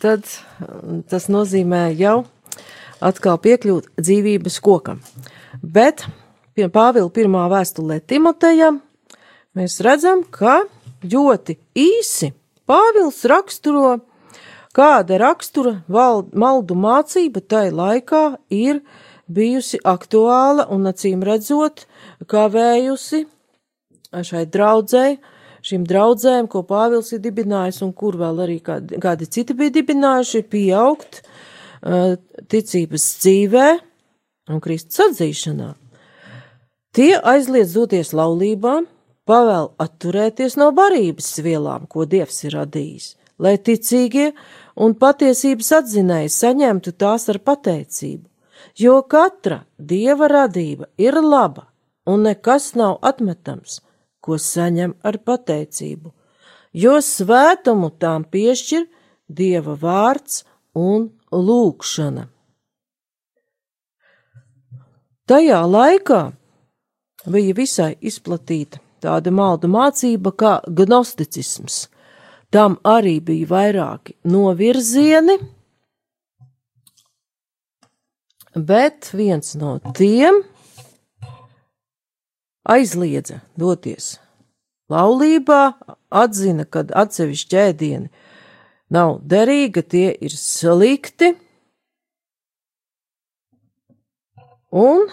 Tad 0.00 0.24
tas 1.10 1.26
nozīmē 1.28 1.90
jau 1.98 2.24
atkal 3.04 3.36
piekļūt 3.44 3.90
dzīvības 4.00 4.56
kokam. 4.64 5.02
Bet 5.60 6.06
pie 6.56 6.70
Pāvila 6.72 7.12
pirmā 7.12 7.44
vēstulē 7.52 8.00
Timotejam 8.08 8.80
mēs 9.56 9.78
redzam, 9.84 10.24
ka 10.24 10.62
ļoti 11.12 11.58
īsi 11.78 12.32
Pāvils 12.66 13.20
raksturo, 13.30 14.00
kāda 14.74 15.20
rakstura 15.22 15.76
val, 15.86 16.24
maldu 16.34 16.74
mācība 16.74 17.38
tai 17.46 17.68
laikā 17.70 18.40
ir 18.50 18.80
bijusi 19.30 19.78
aktuāla 19.86 20.66
un 20.74 20.90
acīm 20.90 21.22
redzot, 21.26 21.84
kavējusi 22.26 23.22
šai 24.26 24.44
draudzēji, 24.50 25.18
šīm 25.66 25.86
draudzēm, 25.86 26.50
ko 26.50 26.62
Pāvils 26.66 27.12
ir 27.14 27.22
dibinājis 27.24 27.82
un 27.86 27.92
kur 27.94 28.18
vēl 28.18 28.42
arī 28.46 28.58
kādi, 28.64 29.00
kādi 29.02 29.30
citi 29.30 29.54
bija 29.54 29.74
dibinājuši, 29.78 30.42
pieaugt 30.50 31.22
uh, 31.22 32.14
ticības 32.50 33.06
dzīvē 33.22 33.68
un 34.54 34.62
Kristus 34.62 35.02
atzīšanā. 35.08 35.72
Tie 36.96 37.12
aizliedz 37.18 37.74
doties 37.76 38.14
laulībā, 38.16 38.78
pavēl 39.26 39.72
atturēties 39.82 40.56
no 40.60 40.70
barības 40.76 41.32
vielām, 41.42 41.86
ko 41.90 42.06
Dievs 42.06 42.44
ir 42.46 42.56
radījis, 42.56 43.14
lai 43.42 43.56
ticīgie 43.58 44.30
un 44.76 44.94
patiesības 44.98 45.72
atzinēji 45.80 46.32
saņemtu 46.32 46.94
tās 47.00 47.28
ar 47.32 47.40
pateicību, 47.42 48.24
jo 48.78 49.00
katra 49.10 49.64
Dieva 49.78 50.30
radība 50.32 50.88
ir 50.98 51.18
laba 51.20 51.66
un 52.06 52.22
nekas 52.28 52.74
nav 52.78 53.00
atmetams, 53.02 53.80
ko 54.22 54.38
saņem 54.38 54.94
ar 55.06 55.18
pateicību, 55.26 56.12
jo 56.72 56.96
svētumu 57.02 57.90
tām 57.98 58.24
piešķir 58.30 58.86
Dieva 59.26 59.74
vārds 59.80 60.44
un 60.78 61.10
lūkšana. 61.34 62.28
Tajā 65.26 65.62
laikā 65.66 66.20
bija 67.26 67.54
visai 67.58 67.94
izplatīta 67.98 68.78
tāda 69.04 69.32
maldu 69.34 69.70
mācība 69.70 70.32
kā 70.32 70.54
gnosticisms. 70.66 71.86
Tam 72.54 72.78
arī 72.86 73.18
bija 73.20 73.48
vairāki 73.50 74.14
novirzieni, 74.30 75.36
bet 78.56 79.10
viens 79.12 79.56
no 79.58 79.76
tiem 79.98 80.44
aizliedza 82.66 83.42
doties 83.58 84.16
laulībā, 84.92 85.74
atzina, 86.14 86.64
ka 86.64 86.84
atsevišķi 86.94 87.58
ēdieni 87.62 88.10
nav 88.94 89.18
derīgi, 89.26 89.82
tie 89.82 90.08
ir 90.22 90.34
slikti, 90.38 91.32
un 94.70 95.08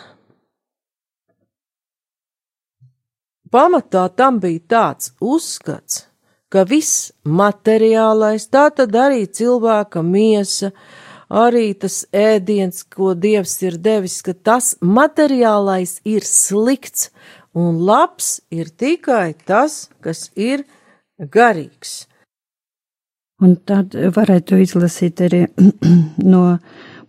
pamatā 3.54 4.08
tam 4.18 4.42
bija 4.44 4.66
tāds 4.76 5.14
uzskats, 5.22 6.08
ka 6.50 6.66
viss 6.70 7.12
materiālais, 7.26 8.50
tā 8.50 8.68
tad 8.78 8.96
arī 8.98 9.26
cilvēka 9.30 10.04
miesa, 10.06 10.72
arī 11.30 11.72
tas 11.74 12.04
ēdiens, 12.14 12.84
ko 12.84 13.14
Dievs 13.18 13.56
ir 13.66 13.78
devis, 13.82 14.22
ka 14.26 14.34
tas 14.34 14.74
materiālais 14.82 16.00
ir 16.06 16.26
slikts, 16.28 17.10
un 17.54 17.82
labs 17.86 18.40
ir 18.54 18.70
tikai 18.70 19.34
tas, 19.46 19.88
kas 20.02 20.30
ir 20.36 20.66
garīgs. 21.18 22.04
Un 23.44 23.58
tad 23.68 23.96
varētu 24.16 24.62
izlasīt 24.64 25.22
arī 25.26 25.46
no 26.34 26.44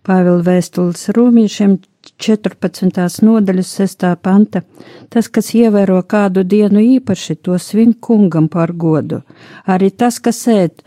Pāvila 0.05 0.43
vēstules 0.45 1.07
rūmīšiem 1.17 1.79
14. 2.17 3.23
nodaļas 3.25 3.71
6. 3.75 4.05
panta. 4.23 4.61
Tas, 5.11 5.27
kas 5.27 5.51
ievēro 5.55 5.99
kādu 6.07 6.45
dienu 6.47 6.79
īpaši, 6.79 7.35
to 7.43 7.57
svin 7.59 7.93
kungam 7.93 8.47
par 8.49 8.71
godu. 8.71 9.21
Arī 9.67 9.91
tas, 9.91 10.19
kas 10.19 10.45
ēd, 10.47 10.79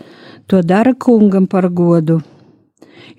to 0.48 0.62
dara 0.62 0.94
kungam 0.94 1.46
par 1.46 1.68
godu, 1.68 2.20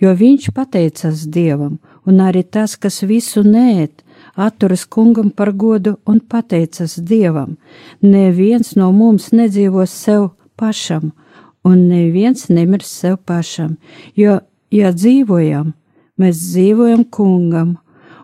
jo 0.01 0.13
viņš 0.15 0.49
pateicas 0.55 1.27
dievam, 1.29 1.77
un 2.05 2.21
arī 2.25 2.43
tas, 2.43 2.75
kas 2.75 3.03
visu 3.05 3.43
nēd, 3.45 4.01
atturas 4.35 4.85
kungam 4.85 5.29
par 5.29 5.51
godu 5.53 5.97
un 6.07 6.19
pateicas 6.19 6.97
dievam. 6.97 7.57
Neviens 8.01 8.73
no 8.75 8.91
mums 8.91 9.29
nedzīvos 9.31 9.93
sev 9.93 10.31
pašam, 10.57 11.11
un 11.63 11.85
neviens 11.91 12.49
nemirs 12.49 12.89
sev 12.89 13.19
pašam, 13.21 13.77
jo, 14.17 14.39
ja 14.73 14.89
dzīvojam, 14.95 15.75
mēs 16.17 16.41
dzīvojam 16.49 17.05
kungam 17.13 17.77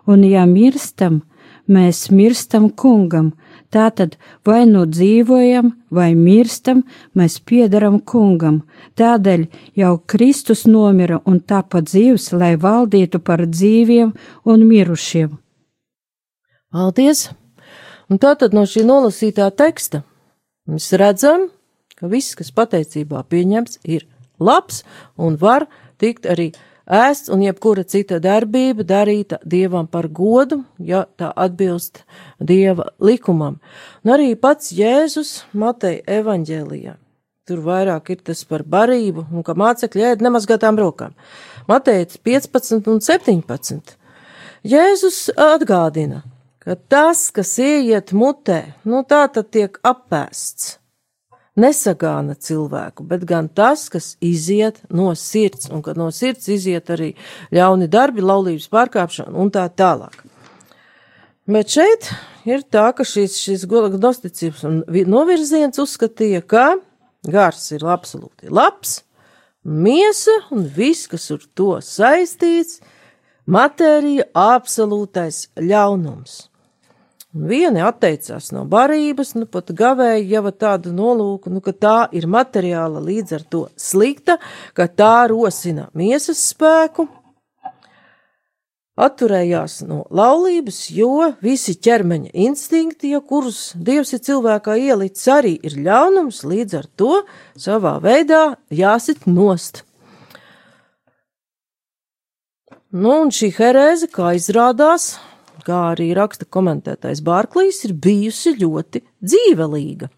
un 0.06 0.24
ja 0.26 0.46
mirstam, 0.46 1.22
mēs 1.66 2.08
mirstam 2.10 2.70
kungam. 2.70 3.32
Tātad 3.74 4.14
vai 4.46 4.62
nu 4.70 4.84
dzīvojam, 4.86 5.72
vai 5.90 6.12
mirstam, 6.14 6.84
mēs 7.18 7.40
piedaram 7.42 7.98
kungam. 8.00 8.62
Tādēļ 8.96 9.46
jau 9.76 9.96
Kristus 10.06 10.64
nomira 10.70 11.18
un 11.26 11.40
tāpat 11.42 11.90
dzīves, 11.90 12.30
lai 12.32 12.54
valdītu 12.56 13.20
par 13.20 13.42
dzīviem 13.46 14.14
un 14.46 14.64
mirušiem. 14.68 15.34
Paldies! 16.72 17.30
Un 18.06 18.20
tātad 18.22 18.54
no 18.54 18.62
šī 18.68 18.84
nolasītā 18.86 19.48
teksta 19.58 20.04
mēs 20.70 20.92
redzam, 20.94 21.48
ka 21.98 22.06
viss, 22.10 22.36
kas 22.38 22.52
pateicībā 22.54 23.24
pieņemts, 23.26 23.80
ir 23.82 24.06
labs 24.38 24.84
un 25.18 25.38
var 25.40 25.66
tikt 25.98 26.28
arī 26.30 26.52
ēsts 26.86 27.32
un 27.32 27.42
jebkura 27.42 27.84
cita 27.84 28.20
darbība 28.22 28.86
darīta 28.86 29.40
dievam 29.44 29.86
par 29.86 30.08
godu, 30.08 30.62
ja 30.78 31.06
tā 31.18 31.32
atbilst 31.36 32.04
dieva 32.38 32.90
likumam. 33.00 33.58
Un 34.04 34.14
arī 34.16 34.34
pats 34.38 34.72
Jēzus 34.72 35.42
Mateja 35.52 36.02
evaņģēlijā 36.20 36.96
tur 37.46 37.62
vairāk 37.62 38.10
ir 38.10 38.22
tas 38.26 38.42
par 38.44 38.64
barību, 38.66 39.28
un 39.30 39.44
ka 39.46 39.54
mācekļi 39.54 40.08
ēd 40.10 40.24
nemazgātām 40.26 40.78
rokām. 40.80 41.14
Mateicis 41.70 42.18
15 42.26 42.90
un 42.90 42.98
17. 43.02 43.94
Jēzus 44.66 45.20
atgādina, 45.38 46.24
ka 46.58 46.74
tas, 46.90 47.28
kas 47.30 47.54
ieiet 47.62 48.10
mutē, 48.10 48.74
nu 48.82 49.04
tā 49.06 49.22
tad 49.30 49.52
tiek 49.54 49.78
apēsts. 49.86 50.76
Nesagāna 51.56 52.34
cilvēku, 52.36 53.06
bet 53.08 53.22
gan 53.24 53.46
tas, 53.48 53.86
kas 53.88 54.14
iziet 54.20 54.82
no 54.92 55.14
sirds, 55.16 55.70
un 55.72 55.80
kad 55.84 55.96
no 55.96 56.10
sirds 56.12 56.50
iziet 56.52 56.90
arī 56.92 57.14
ļauni 57.56 57.88
darbi, 57.88 58.20
laulības 58.20 58.68
pārkāpšana 58.72 59.32
un 59.32 59.48
tā 59.54 59.64
tālāk. 59.72 60.18
Bet 61.48 61.72
šeit 61.72 62.10
ir 62.44 62.64
tā, 62.68 62.90
ka 62.92 63.06
šis, 63.06 63.38
šis 63.40 63.64
gnosticības 63.70 64.66
novirziens 65.08 65.80
uzskatīja, 65.80 66.42
ka 66.42 66.66
gars 67.24 67.70
ir 67.72 67.86
absolūti 67.86 68.50
labs, 68.52 68.98
miesa 69.64 70.34
un 70.52 70.66
viss, 70.76 71.08
kas 71.08 71.30
ar 71.32 71.46
to 71.56 71.70
saistīts, 71.80 72.82
matērija 73.46 74.26
absolūtais 74.34 75.46
ļaunums. 75.56 76.36
Un 77.36 77.50
vieni 77.50 77.82
atteicās 77.84 78.48
no 78.56 78.62
barības, 78.64 79.34
nu 79.36 79.44
pat 79.50 79.68
gavēja 79.76 80.22
jau 80.24 80.52
tādu 80.56 80.92
nolūku, 80.96 81.50
nu 81.52 81.60
ka 81.60 81.74
tā 81.76 81.96
ir 82.16 82.24
materiāla 82.32 83.02
līdz 83.04 83.34
ar 83.36 83.44
to 83.52 83.60
slikta, 83.76 84.38
ka 84.72 84.86
tā 84.88 85.26
rosina 85.28 85.90
miesas 85.92 86.40
spēku, 86.54 87.04
atturējās 88.96 89.82
no 89.84 90.06
laulības, 90.08 90.80
jo 90.96 91.28
visi 91.44 91.76
ķermeņa 91.76 92.32
instinkti, 92.46 93.12
ja 93.12 93.20
kurus 93.20 93.74
Dievs 93.76 94.16
ir 94.16 94.24
cilvēkā 94.24 94.78
ielicis, 94.80 95.28
arī 95.28 95.58
ir 95.60 95.76
ļaunums, 95.76 96.40
līdz 96.48 96.80
ar 96.80 96.88
to 96.96 97.20
savā 97.52 97.98
veidā 98.00 98.56
jāsit 98.72 99.28
nost. 99.28 99.84
Nu, 102.96 103.18
un 103.26 103.28
šī 103.34 103.52
herēze, 103.58 104.08
kā 104.08 104.32
izrādās, 104.38 105.18
kā 105.64 105.80
arī 105.92 106.10
raksta 106.16 106.44
komentētais 106.48 107.22
Bārklīs, 107.24 107.84
ir 107.88 107.94
bijusi 107.94 108.56
ļoti 108.60 109.02
dzīvelīga. 109.24 110.10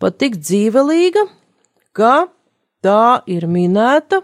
Pat 0.00 0.16
tik 0.22 0.38
dzīvelīga, 0.40 1.26
ka 1.96 2.28
tā 2.84 3.20
ir 3.28 3.48
minēta 3.50 4.22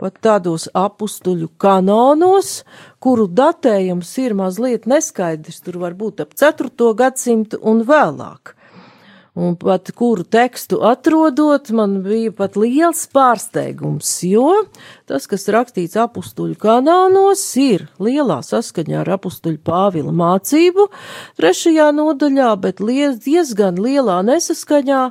pat 0.00 0.16
tādos 0.24 0.66
apstuļu 0.76 1.50
kanonos, 1.60 2.62
kuru 3.04 3.26
datējums 3.28 4.12
ir 4.22 4.36
mazliet 4.38 4.88
neskaidrs, 4.88 5.60
tur 5.64 5.80
var 5.82 5.96
būt 5.98 6.24
ap 6.24 6.32
4. 6.36 6.72
gadsimtu 6.96 7.60
un 7.60 7.84
vēlāk. 7.88 8.54
Un 9.40 9.54
pat 9.56 9.88
kuru 9.96 10.20
tekstu 10.28 10.82
atrodot, 10.84 11.70
man 11.72 12.00
bija 12.04 12.32
pat 12.36 12.58
liels 12.60 13.06
pārsteigums, 13.08 14.10
jo 14.28 14.50
tas, 15.08 15.24
kas 15.30 15.48
rakstīts 15.54 15.96
apstuļu 16.02 16.58
kanānos, 16.60 17.44
ir 17.56 17.86
lielā 18.02 18.40
saskaņā 18.44 18.98
ar 19.00 19.14
apstuļu 19.16 19.62
Pāvila 19.64 20.12
mācību 20.12 20.90
trešajā 21.40 21.88
nodaļā, 21.96 22.50
bet 22.60 22.84
diezgan 23.24 23.80
lielā 23.80 24.18
nesaskaņā 24.28 25.02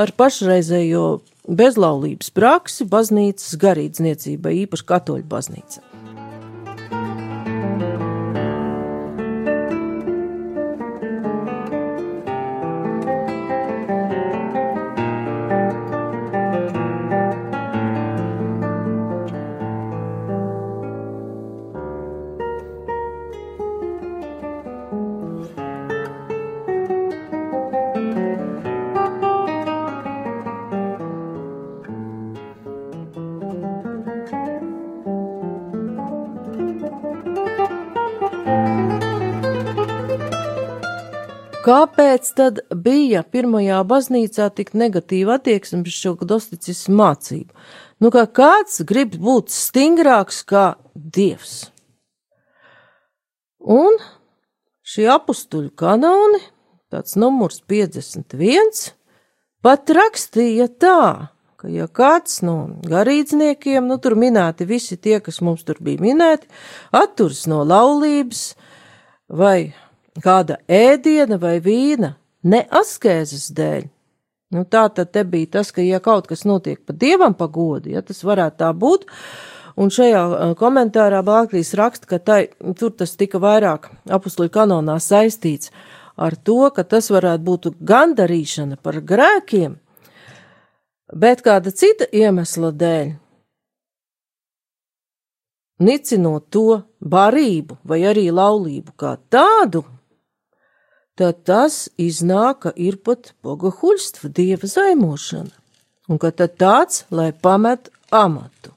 ar 0.00 0.14
pašreizējo 0.16 1.06
bezlaulības 1.44 2.32
praksi 2.32 2.88
baznīcas 2.88 3.58
garīdzniecībai, 3.60 4.62
īpaši 4.64 4.88
katoļu 4.94 5.28
baznīca. 5.28 5.93
Kāpēc 42.14 42.28
tad 42.38 42.58
bija 42.70 43.24
pirmajā 43.26 43.80
baznīcā 43.90 44.44
tik 44.54 44.68
negatīva 44.78 45.34
attieksme 45.34 45.80
pret 45.82 45.96
šo 45.96 46.12
gnosticismu 46.20 46.94
mācību? 47.00 47.50
Nu, 47.98 48.12
kā 48.14 48.22
kāds 48.30 48.84
grib 48.86 49.16
būt 49.18 49.50
stingrāks 49.50 50.44
kā 50.46 50.76
dievs. 50.94 51.72
Un 53.58 53.98
šie 54.86 55.08
apstuļu 55.10 55.72
kanoni, 55.74 56.38
tāds 56.86 57.18
numurs 57.18 57.58
51, 57.66 58.94
pat 59.58 59.90
rakstīja 59.98 60.70
tā, 60.70 61.02
ka 61.58 61.66
ja 61.66 61.90
kāds 61.90 62.44
no 62.46 62.78
garīdzniekiem, 62.86 63.90
nu 63.90 63.98
tur 63.98 64.14
minēti 64.14 64.70
visi 64.70 64.94
tie, 64.94 65.18
kas 65.18 65.42
mums 65.42 65.66
tur 65.66 65.82
bija 65.82 66.06
minēti, 66.06 66.46
atturas 66.94 67.48
no 67.50 67.64
laulības 67.66 68.52
vai 69.26 69.74
kāda 70.22 70.60
ēdiena 70.68 71.38
vai 71.40 71.58
vīna, 71.62 72.14
ne 72.44 72.62
askēzes 72.70 73.50
dēļ. 73.56 73.88
Nu, 74.54 74.62
tā 74.70 74.86
tad 74.94 75.10
te 75.10 75.24
bija 75.26 75.56
tas, 75.58 75.72
ka, 75.74 75.82
ja 75.82 75.98
kaut 76.02 76.28
kas 76.30 76.44
notiek 76.46 76.78
pa 76.86 76.94
dievam 76.94 77.34
pagodu, 77.34 77.90
ja 77.90 78.04
tas 78.06 78.22
varētu 78.22 78.60
tā 78.60 78.70
būt, 78.70 79.08
un 79.80 79.90
šajā 79.90 80.22
uh, 80.28 80.52
komentārā 80.58 81.24
Bāklīs 81.26 81.74
raksta, 81.74 82.06
ka 82.06 82.20
tai, 82.22 82.40
tur 82.78 82.92
tas 82.94 83.16
tika 83.18 83.40
vairāk 83.42 83.90
apustuļu 84.14 84.52
kanonā 84.54 85.00
saistīts 85.02 85.72
ar 86.14 86.36
to, 86.36 86.68
ka 86.70 86.84
tas 86.86 87.10
varētu 87.10 87.42
būt 87.42 87.68
gandarīšana 87.82 88.78
par 88.78 89.00
grēkiem, 89.02 89.74
bet 91.10 91.42
kāda 91.42 91.74
cita 91.74 92.06
iemesla 92.14 92.70
dēļ, 92.70 93.10
nicinot 95.82 96.46
to 96.54 96.84
barību 97.02 97.80
vai 97.82 98.04
arī 98.06 98.28
laulību 98.30 98.94
kā 98.94 99.16
tādu, 99.32 99.82
tad 101.18 101.42
tas 101.46 101.88
iznāk, 102.00 102.64
ka 102.64 102.72
ir 102.76 102.98
pat 103.02 103.32
bogahuļstva 103.44 104.30
dieva 104.34 104.68
zaimošana, 104.70 105.52
un 106.08 106.20
ka 106.22 106.30
tad 106.30 106.56
tāds, 106.60 107.04
lai 107.10 107.32
pamet 107.32 107.90
amatu. 108.10 108.74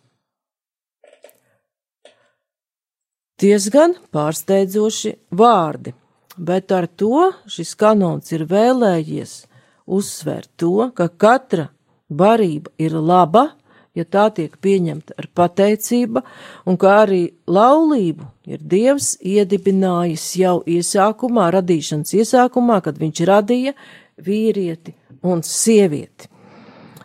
Diezgan 3.38 3.94
pārsteidzoši 4.14 5.14
vārdi, 5.38 5.94
bet 6.38 6.72
ar 6.74 6.88
to 6.88 7.28
šis 7.46 7.76
kanons 7.78 8.32
ir 8.34 8.48
vēlējies 8.50 9.44
uzsvērt 9.86 10.50
to, 10.58 10.90
ka 10.98 11.06
katra 11.08 11.68
barība 12.10 12.74
ir 12.82 12.98
laba, 12.98 13.52
ja 13.98 14.06
tā 14.06 14.28
tiek 14.38 14.56
pieņemta 14.62 15.18
ar 15.18 15.28
pateicību, 15.38 16.24
un 16.70 16.80
kā 16.80 16.94
arī 17.04 17.22
laulību 17.50 18.28
ir 18.48 18.64
Dievs 18.64 19.16
iedibinājis 19.20 20.28
jau 20.42 20.58
iesākumā, 20.64 21.50
radīšanas 21.58 22.16
iesākumā, 22.22 22.80
kad 22.86 23.00
viņš 23.02 23.24
radīja 23.28 23.76
vīrieti 24.24 24.96
un 25.28 25.44
sievieti. 25.46 26.30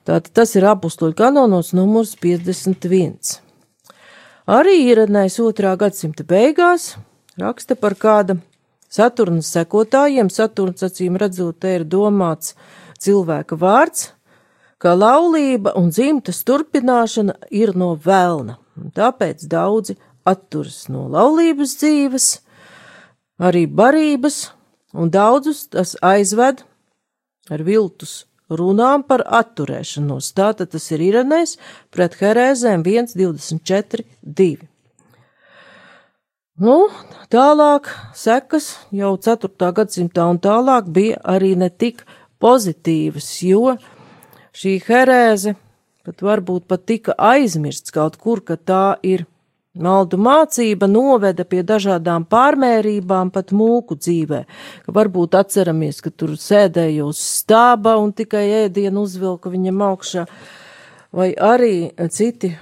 Tātad 0.03 0.33
tas 0.35 0.57
ir 0.59 0.67
apustuļu 0.67 1.15
kanonos 1.19 1.71
numurs 1.79 2.17
51. 2.19 3.37
Arī 4.51 4.79
ieradnēs 4.89 5.39
otrā 5.43 5.77
gadsimta 5.79 6.27
beigās 6.27 6.97
raksta 7.39 7.77
par 7.79 7.95
kāda 7.95 8.41
Saturnas 8.93 9.49
sekotājiem, 9.55 10.29
Saturns 10.29 10.83
acīm 10.85 11.17
redzot, 11.21 11.61
te 11.63 11.79
ir 11.79 11.87
domāts 11.89 12.53
cilvēka 13.01 13.57
vārds, 13.57 14.11
ka 14.83 14.97
laulība 14.99 15.77
un 15.79 15.93
dzimtas 15.95 16.43
turpināšana 16.49 17.37
ir 17.55 17.77
no 17.79 17.93
vēlna, 17.95 18.57
un 18.81 18.91
tāpēc 18.97 19.47
daudzi 19.51 19.95
atturas 20.27 20.89
no 20.91 21.07
laulības 21.13 21.77
dzīves, 21.79 22.27
arī 23.39 23.69
barības, 23.71 24.51
un 24.99 25.11
daudzus 25.15 25.69
tas 25.71 25.95
aizved 26.03 26.65
ar 27.51 27.63
viltus 27.67 28.25
runām 28.51 29.07
par 29.07 29.23
atturēšanos. 29.41 30.33
Tātad 30.37 30.75
tas 30.75 30.91
ir 30.93 31.07
Irenēs 31.07 31.57
pret 31.95 32.19
Herēzēm 32.21 32.83
1.24.2. 32.85 34.67
Nu, 36.63 36.77
tālāk 37.33 37.89
sekas 38.19 38.75
jau 38.93 39.15
4. 39.17 39.71
gadsimtā 39.79 40.27
un 40.29 40.43
tālāk 40.43 40.91
bija 40.93 41.23
arī 41.25 41.55
ne 41.57 41.71
tik 41.71 42.05
pozitīvas, 42.43 43.31
jo 43.47 43.79
šī 44.57 44.79
herēze 44.87 45.57
pat 46.03 46.25
varbūt 46.25 46.67
pat 46.71 46.87
tika 46.87 47.15
aizmirsts 47.19 47.95
kaut 47.95 48.19
kur, 48.19 48.43
ka 48.45 48.57
tā 48.57 48.87
ir 49.07 49.27
Maldu 49.73 50.19
mācība 50.21 50.85
noveda 50.85 51.47
pie 51.49 51.63
dažādām 51.65 52.27
pārmērībām, 52.29 53.31
pat 53.33 53.55
mūku 53.57 53.97
dzīvē. 53.97 54.43
Ka 54.85 54.93
varbūt 54.93 55.33
atceramies, 55.39 56.03
ka 56.05 56.11
tur 56.13 56.35
sēdēja 56.37 57.07
uz 57.07 57.23
stāba 57.25 57.95
un 57.97 58.13
tikai 58.13 58.43
ēdienu 58.67 59.07
uzvilka 59.07 59.49
viņam 59.49 59.81
augšā, 59.87 60.27
vai 61.17 61.31
arī 61.33 61.89
citi 62.13 62.53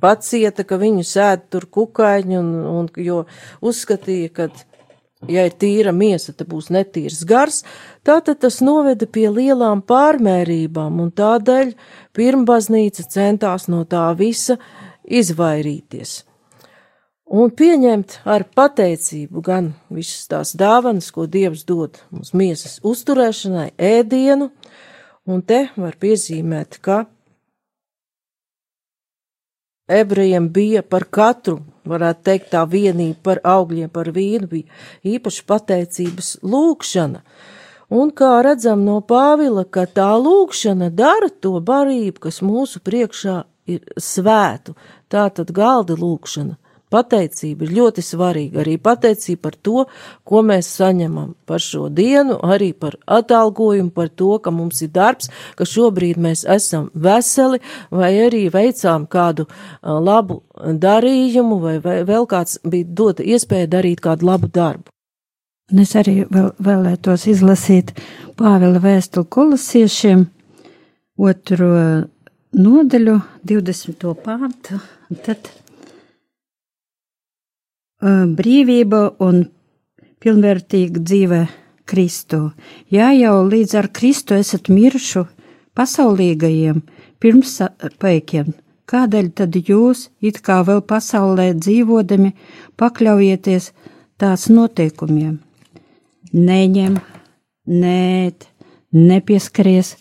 pacieta, 0.00 0.64
ka 0.64 0.80
viņu 0.80 1.04
sēd 1.04 1.44
tur 1.52 1.68
kukaiņi, 1.76 2.40
un, 2.40 2.50
un, 2.72 2.88
jo 2.96 3.26
uzskatīja, 3.60 4.32
ka, 4.32 4.48
ja 5.26 5.46
ir 5.48 5.56
tīra 5.58 5.92
miesa, 5.94 6.32
tad 6.36 6.50
būs 6.52 6.70
netīrs 6.74 7.24
gars, 7.26 7.62
tātad 8.06 8.38
tas 8.44 8.60
noveda 8.62 9.08
pie 9.10 9.26
lielām 9.32 9.82
pārmērībām, 9.82 11.00
un 11.02 11.10
tādēļ 11.10 11.74
pirmbaznīca 12.16 13.08
centās 13.10 13.68
no 13.72 13.84
tā 13.88 14.06
visa 14.18 14.58
izvairīties. 15.04 16.22
Un 17.28 17.50
pieņemt 17.52 18.20
ar 18.24 18.46
pateicību 18.56 19.42
gan 19.44 19.74
visas 19.92 20.30
tās 20.30 20.54
dāvanas, 20.56 21.10
ko 21.12 21.26
Dievs 21.28 21.66
dod 21.68 21.98
mums 22.08 22.32
miesas 22.32 22.78
uzturēšanai, 22.80 23.74
ēdienu, 23.76 24.48
un 25.28 25.42
te 25.44 25.66
var 25.76 25.98
piezīmēt, 26.00 26.78
ka 26.80 27.02
ebrejiem 29.92 30.48
bija 30.52 30.80
par 30.80 31.04
katru, 31.04 31.58
varētu 31.90 32.24
teikt, 32.28 32.50
tā 32.52 32.64
vienība 32.68 33.18
par 33.30 33.40
augļiem, 33.44 33.90
par 33.92 34.12
vīnu, 34.14 34.50
bija 34.50 35.16
īpaši 35.16 35.44
pateicības 35.48 36.36
lūkšana. 36.42 37.24
Un 37.88 38.12
kā 38.12 38.34
redzam 38.44 38.84
no 38.84 39.00
Pāvila, 39.00 39.64
ka 39.64 39.86
tā 39.88 40.10
lūkšana 40.20 40.90
dara 40.92 41.30
to 41.32 41.56
barību, 41.64 42.28
kas 42.28 42.42
mūsu 42.44 42.82
priekšā 42.84 43.42
ir 43.68 43.84
svētu, 43.96 44.76
tā 45.08 45.28
tad 45.32 45.52
galda 45.56 45.96
lūkšana 45.96 46.58
Pateicība 46.88 47.66
ir 47.66 47.72
ļoti 47.76 48.02
svarīga, 48.04 48.62
arī 48.62 48.78
pateicība 48.80 49.42
par 49.48 49.56
to, 49.60 49.84
ko 50.24 50.40
mēs 50.46 50.70
saņemam 50.78 51.34
par 51.48 51.60
šo 51.60 51.88
dienu, 51.92 52.38
arī 52.40 52.70
par 52.72 52.96
atalgojumu, 53.04 53.92
par 53.92 54.08
to, 54.08 54.38
ka 54.40 54.52
mums 54.54 54.80
ir 54.86 54.92
darbs, 54.94 55.28
ka 55.58 55.68
šobrīd 55.68 56.20
mēs 56.24 56.46
esam 56.48 56.88
veseli, 56.94 57.60
vai 57.92 58.12
arī 58.24 58.46
veicām 58.52 59.04
kādu 59.10 59.44
labu 59.82 60.40
darījumu, 60.56 61.60
vai 61.60 61.76
vēl 61.82 62.28
kāds 62.30 62.60
bija 62.64 62.88
dota 62.88 63.26
iespēja 63.26 63.68
darīt 63.76 64.00
kādu 64.04 64.30
labu 64.30 64.48
darbu. 64.48 64.88
Un 65.68 65.82
es 65.82 65.92
arī 66.00 66.22
vēl, 66.32 66.54
vēlētos 66.64 67.26
izlasīt 67.28 67.92
Pāvila 68.38 68.80
vēstuli 68.80 69.28
kolosiešiem, 69.28 70.24
otro 71.20 71.72
nodaļu, 72.56 73.18
20. 73.44 74.06
pāntu, 74.24 74.78
un 75.10 75.20
tad 75.26 75.50
brīvība 78.02 79.00
un 79.24 79.46
pilnvērtīga 80.22 81.02
dzīve 81.02 81.40
Kristu. 81.88 82.52
Jā, 82.92 83.10
jau 83.16 83.42
līdz 83.48 83.74
ar 83.80 83.88
Kristu 83.94 84.36
esat 84.36 84.68
miruši 84.68 85.24
pasaulīgajiem 85.78 86.82
pirmspēkiem, 87.22 88.52
kādēļ 88.88 89.30
tad 89.34 89.56
jūs, 89.56 90.08
it 90.20 90.40
kā 90.44 90.60
vēl 90.66 90.82
pasaulē 90.82 91.52
dzīvodami, 91.58 92.34
pakļaujieties 92.76 93.72
tās 94.18 94.48
noteikumiem? 94.52 95.38
Neņem, 96.32 96.98
nēt, 97.66 98.48
nepieskaries, 98.92 99.96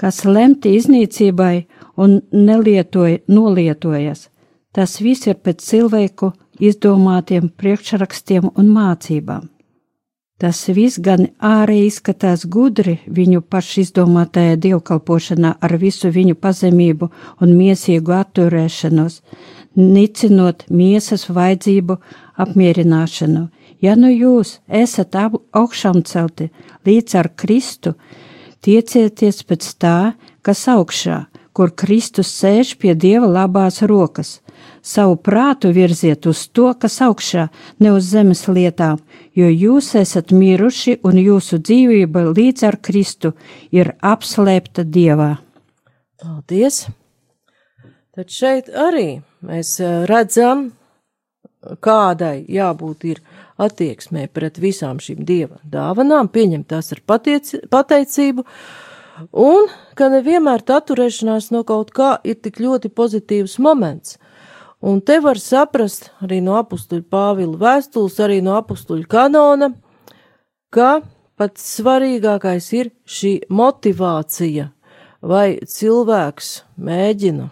kas 0.00 0.24
lemti 0.24 0.74
iznīcībai 0.78 1.66
un 2.00 2.22
nelietoja, 2.32 3.20
nolietojas. 3.28 4.30
Tas 4.74 4.98
viss 5.04 5.28
ir 5.28 5.36
pēc 5.38 5.62
cilvēku 5.62 6.32
izdomātiem 6.60 7.50
priekšrakstiem 7.58 8.50
un 8.54 8.70
mācībām. 8.74 9.50
Tas 10.38 10.64
viss 10.74 10.98
gan 10.98 11.28
ārēji 11.38 11.86
izskatās 11.88 12.42
gudri 12.50 12.96
viņu 13.06 13.44
pašu 13.46 13.84
izdomātajā 13.84 14.56
dievkalpošanā 14.64 15.52
ar 15.62 15.74
visu 15.78 16.10
viņu 16.10 16.34
pazemību 16.34 17.08
un 17.40 17.54
miesīgu 17.54 18.16
atturēšanos, 18.16 19.20
nicinot 19.78 20.66
miesas 20.70 21.28
vajadzību 21.30 21.96
apmierināšanu. 22.44 23.46
Ja 23.80 23.94
nu 23.94 24.10
jūs 24.10 24.58
esat 24.66 25.14
augšām 25.14 26.02
celti 26.02 26.50
līdz 26.86 27.18
ar 27.20 27.30
Kristu, 27.38 27.94
tiecieties 28.66 29.42
pēc 29.46 29.70
tā, 29.78 29.98
kas 30.42 30.66
augšā, 30.68 31.24
kur 31.54 31.70
Kristus 31.70 32.34
sēž 32.34 32.74
pie 32.82 32.98
Dieva 32.98 33.30
labās 33.30 33.84
rokas 33.86 34.40
savu 34.82 35.16
prātu 35.16 35.72
virziet 35.74 36.26
uz 36.26 36.46
to, 36.48 36.72
kas 36.78 37.00
augšā, 37.04 37.48
ne 37.80 37.94
uz 37.94 38.10
zemes 38.10 38.46
lietām, 38.48 39.00
jo 39.34 39.48
jūs 39.48 39.94
esat 40.00 40.34
miruši 40.34 40.98
un 41.04 41.20
jūsu 41.20 41.60
dzīvība 41.62 42.26
līdz 42.32 42.68
ar 42.68 42.78
Kristu 42.82 43.34
ir 43.72 43.94
apslēpta 44.02 44.84
Dievā. 44.84 45.34
Paldies! 46.22 46.86
Tad 48.14 48.30
šeit 48.30 48.68
arī 48.70 49.18
mēs 49.42 49.76
eh, 49.82 50.04
redzam, 50.06 50.68
kādai 51.82 52.44
jābūt 52.50 53.06
ir 53.10 53.20
attieksmē 53.60 54.28
pret 54.34 54.58
visām 54.62 55.00
šīm 55.02 55.24
dieva 55.26 55.60
dāvanām, 55.70 56.28
pieņemt 56.30 56.68
tās 56.70 56.92
ar 56.94 57.00
patieci, 57.06 57.60
pateicību, 57.70 58.44
un 59.44 59.70
ka 59.98 60.10
nevienmēr 60.12 60.64
tā 60.66 60.80
atturēšanās 60.82 61.50
no 61.54 61.64
kaut 61.66 61.90
kā 61.94 62.16
ir 62.26 62.38
tik 62.42 62.60
ļoti 62.62 62.90
pozitīvs 62.94 63.58
moments. 63.62 64.18
Un 64.84 64.98
te 65.00 65.14
var 65.24 65.38
saprast 65.40 66.10
arī 66.20 66.42
no 66.44 66.58
apstuļa 66.60 67.06
Pāvila 67.08 67.56
vēstules, 67.56 68.18
arī 68.20 68.42
no 68.44 68.52
apstuļa 68.58 69.06
kanona, 69.08 69.70
ka 70.68 70.98
pats 71.40 71.64
svarīgākais 71.78 72.66
ir 72.76 72.90
šī 73.08 73.30
motivācija, 73.48 74.66
vai 75.24 75.46
cilvēks 75.64 76.50
mēģina 76.76 77.48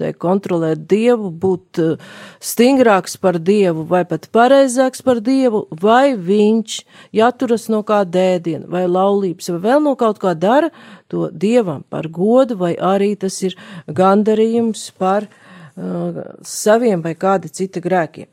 te 0.00 0.14
kontrolēt 0.16 0.86
dievu, 0.88 1.28
būt 1.42 1.82
eh, 1.84 2.08
stingrāks 2.44 3.18
par 3.20 3.36
dievu, 3.44 3.84
vai 3.88 4.02
pat 4.08 4.30
pareizāks 4.32 5.04
par 5.04 5.20
dievu, 5.24 5.66
vai 5.84 6.16
viņš 6.16 6.78
jāturas 7.20 7.68
no 7.72 7.82
kā 7.84 8.00
dēdiena, 8.08 8.64
vai 8.72 8.86
laulības, 8.88 9.52
vai 9.52 9.60
vēl 9.68 9.84
no 9.84 9.94
kaut 10.00 10.20
kā 10.24 10.32
dara 10.32 10.72
to 11.12 11.28
dievam 11.28 11.84
par 11.92 12.08
godu, 12.08 12.56
vai 12.60 12.72
arī 12.76 13.12
tas 13.20 13.36
ir 13.44 13.60
gandarījums 13.88 14.88
par 14.96 15.28
Uh, 15.28 15.46
saviem 16.46 17.02
vai 17.04 17.14
kāda 17.14 17.48
cita 17.48 17.82
grēkiem. 17.84 18.28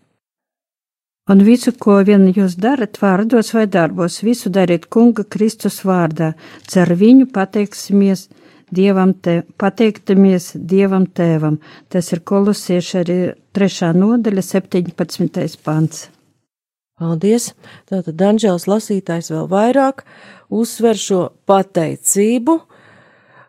Un 1.28 1.44
visu, 1.44 1.74
ko 1.76 1.98
vien 2.08 2.30
jūs 2.32 2.56
darat, 2.56 3.00
vārdos 3.04 3.52
vai 3.52 3.66
darbos, 3.68 4.22
visu 4.24 4.48
dariet 4.54 4.86
Kunga 4.88 5.26
Kristus 5.28 5.82
vārdā, 5.84 6.34
cer 6.72 6.94
viņu 6.96 7.28
pateiksimies 7.36 8.30
Dievam, 8.72 9.14
te, 9.24 9.42
pateiktamies 9.60 10.54
Dievam 10.56 11.06
Tēvam. 11.08 11.60
Tas 11.92 12.12
ir 12.12 12.20
kolosieši 12.28 12.98
arī 13.00 13.18
trešā 13.56 13.94
nodaļa, 13.96 14.44
17. 14.44 15.60
pants. 15.64 16.08
Paldies! 16.98 17.52
Tātad 17.88 18.16
Danžēls 18.18 18.68
lasītājs 18.68 19.30
vēl 19.32 19.48
vairāk 19.52 20.04
uzsver 20.50 20.98
šo 21.00 21.22
pateicību, 21.48 22.58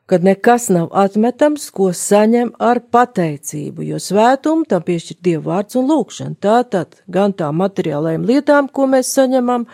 kad 0.09 0.25
nekas 0.25 0.71
nav 0.73 0.87
atmetams, 0.97 1.66
ko 1.68 1.90
saņem 1.92 2.55
ar 2.64 2.79
pateicību, 2.81 3.85
jo 3.90 3.99
svētumu 4.01 4.64
tam 4.68 4.81
piešķir 4.87 5.18
Dieva 5.27 5.42
vārds 5.51 5.77
un 5.77 5.90
lūkšana. 5.90 6.38
Tātad 6.40 7.03
gan 7.12 7.35
tām 7.37 7.61
materiālajām 7.61 8.25
lietām, 8.31 8.71
ko 8.73 8.87
mēs 8.88 9.11
saņemam, 9.18 9.66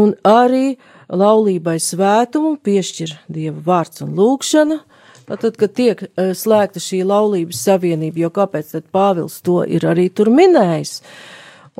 un 0.00 0.14
arī 0.24 0.78
laulībai 1.12 1.76
svētumu 1.76 2.54
piešķir 2.64 3.12
Dieva 3.28 3.60
vārds 3.68 4.00
un 4.06 4.16
lūkšana. 4.16 4.80
Tātad, 5.28 5.60
kad 5.60 5.76
tiek 5.76 6.06
e, 6.06 6.30
slēgta 6.40 6.80
šī 6.80 7.02
laulības 7.04 7.60
savienība, 7.68 8.24
jo 8.24 8.32
kāpēc 8.32 8.72
tad 8.78 8.88
Pāvils 8.96 9.42
to 9.44 9.60
ir 9.68 9.84
arī 9.84 10.08
tur 10.08 10.32
minējis? 10.32 11.02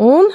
Un 0.05 0.29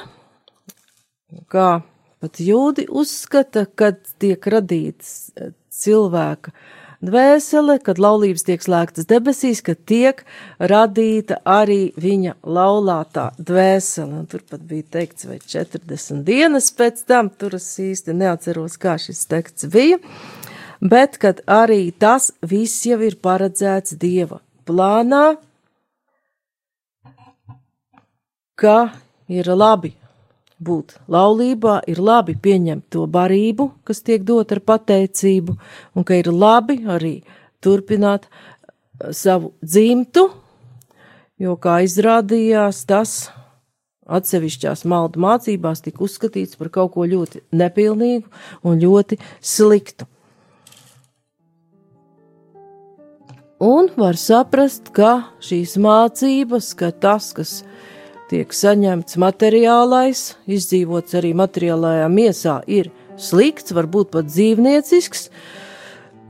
kā 1.52 1.70
pat 2.18 2.42
jūdi 2.42 2.90
uzskata, 2.90 3.68
kad 3.70 4.02
tiek 4.18 4.50
radīts 4.50 5.18
e, 5.36 5.54
cilvēka 5.70 6.56
uh, 6.56 6.70
dvēsele, 7.06 7.78
kad 7.84 8.00
laulības 8.02 8.46
tiek 8.48 8.64
slēgtas 8.64 9.08
debesīs, 9.10 9.62
kad 9.66 9.80
tiek 9.90 10.24
radīta 10.60 11.40
arī 11.48 11.92
viņa 12.00 12.36
laulātā 12.46 13.32
dvēsele. 13.38 14.22
Un 14.22 14.28
tur 14.32 14.44
pat 14.48 14.64
bija 14.68 14.88
teikts, 14.98 15.28
vai 15.30 15.40
40 15.42 16.24
dienas 16.28 16.72
pēc 16.78 17.04
tam, 17.10 17.30
tur 17.30 17.58
es 17.58 17.68
īsti 17.82 18.16
neatceros, 18.18 18.78
kā 18.82 18.98
šis 19.02 19.26
teksts 19.32 19.70
bija, 19.74 20.02
bet 20.82 21.18
kad 21.22 21.42
arī 21.50 21.90
tas 21.92 22.32
viss 22.42 22.86
jau 22.86 23.02
ir 23.06 23.18
paredzēts 23.22 23.98
Dieva 24.02 24.42
plānā, 24.68 25.36
ka 28.62 28.92
ir 29.32 29.48
labi 29.58 29.96
būt 30.62 30.96
laulībā, 31.12 31.82
ir 31.90 32.02
labi 32.02 32.38
pieņemt 32.38 32.88
to 32.94 33.08
barību, 33.10 33.72
kas 33.88 34.04
tiek 34.06 34.24
dot 34.28 34.54
ar 34.54 34.62
pateicību, 34.62 35.58
un 35.96 36.08
ka 36.08 36.20
ir 36.22 36.32
labi 36.32 36.82
arī 36.86 37.16
turpināt 37.62 38.28
uh, 38.30 39.12
savu 39.16 39.54
dzimtu, 39.66 40.30
jo, 41.42 41.58
kā 41.58 41.82
izrādījās, 41.86 42.86
tas 42.90 43.32
atsevišķās 44.12 44.86
maldu 44.90 45.22
mācībās 45.24 45.84
tika 45.86 46.04
uzskatīts 46.06 46.58
par 46.60 46.72
kaut 46.74 46.96
ko 46.96 47.06
ļoti 47.08 47.44
nepilnīgu 47.56 48.28
un 48.68 48.82
ļoti 48.82 49.20
sliktu. 49.40 50.08
Un 53.62 53.92
var 53.94 54.18
saprast, 54.18 54.90
ka 54.90 55.36
šīs 55.46 55.76
mācības, 55.78 56.72
ka 56.74 56.90
tas, 56.90 57.30
kas 57.38 57.60
tiek 58.32 58.54
saņemts 58.56 59.18
materiālais, 59.20 60.22
izdzīvots 60.48 61.18
arī 61.20 61.34
materiālajā 61.36 62.08
miesā, 62.12 62.60
ir 62.68 62.92
slikts, 63.20 63.74
varbūt 63.76 64.14
pat 64.14 64.30
dzīvniecisks, 64.30 65.28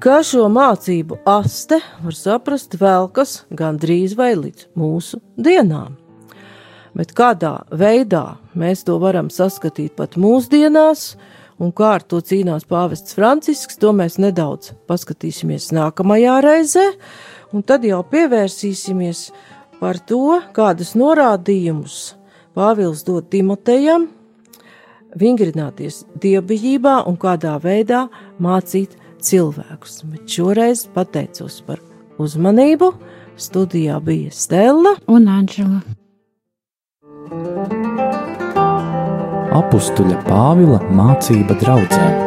ka 0.01 0.21
šo 0.25 0.47
mācību 0.49 1.19
aste 1.29 1.77
var 2.01 2.17
saprast 2.17 2.73
velkas 2.81 3.43
gandrīz 3.53 4.15
vai 4.17 4.33
līdz 4.39 4.71
mūsu 4.81 5.21
dienām. 5.37 5.99
Bet 6.97 7.13
kādā 7.15 7.61
veidā 7.69 8.41
mēs 8.57 8.81
to 8.87 8.97
varam 8.99 9.29
saskatīt 9.31 9.93
pat 9.95 10.17
mūsdienās, 10.19 11.13
un 11.61 11.69
kā 11.71 11.93
ar 11.99 12.03
to 12.03 12.19
cīnās 12.25 12.65
pāvests 12.67 13.13
Francisks, 13.15 13.77
to 13.77 13.93
mēs 13.95 14.17
nedaudz 14.19 14.73
paskatīsimies 14.89 15.69
nākamajā 15.77 16.41
reizē, 16.43 16.89
un 17.53 17.63
tad 17.63 17.85
jau 17.85 18.01
pievērsīsimies 18.09 19.27
par 19.81 19.99
to, 20.05 20.39
kādas 20.55 20.95
norādījumus 20.99 22.15
Pāvils 22.51 23.05
dod 23.07 23.29
Timotejam, 23.31 24.09
vingrināties 25.15 26.01
dievbijībā 26.21 27.01
un 27.07 27.15
kādā 27.19 27.55
veidā 27.63 28.05
mācīt 28.43 28.97
cilvēkus. 29.23 30.01
Bet 30.11 30.27
šoreiz 30.35 30.85
pateicos 30.95 31.61
par 31.67 31.81
uzmanību. 32.21 32.91
Studijā 33.41 33.97
bija 34.03 34.33
Stela 34.35 34.97
un 35.09 35.29
Anģela. 35.31 35.79
Apustuļa 39.61 40.19
Pāvila 40.27 40.81
mācība 40.91 41.57
draudzēm. 41.63 42.20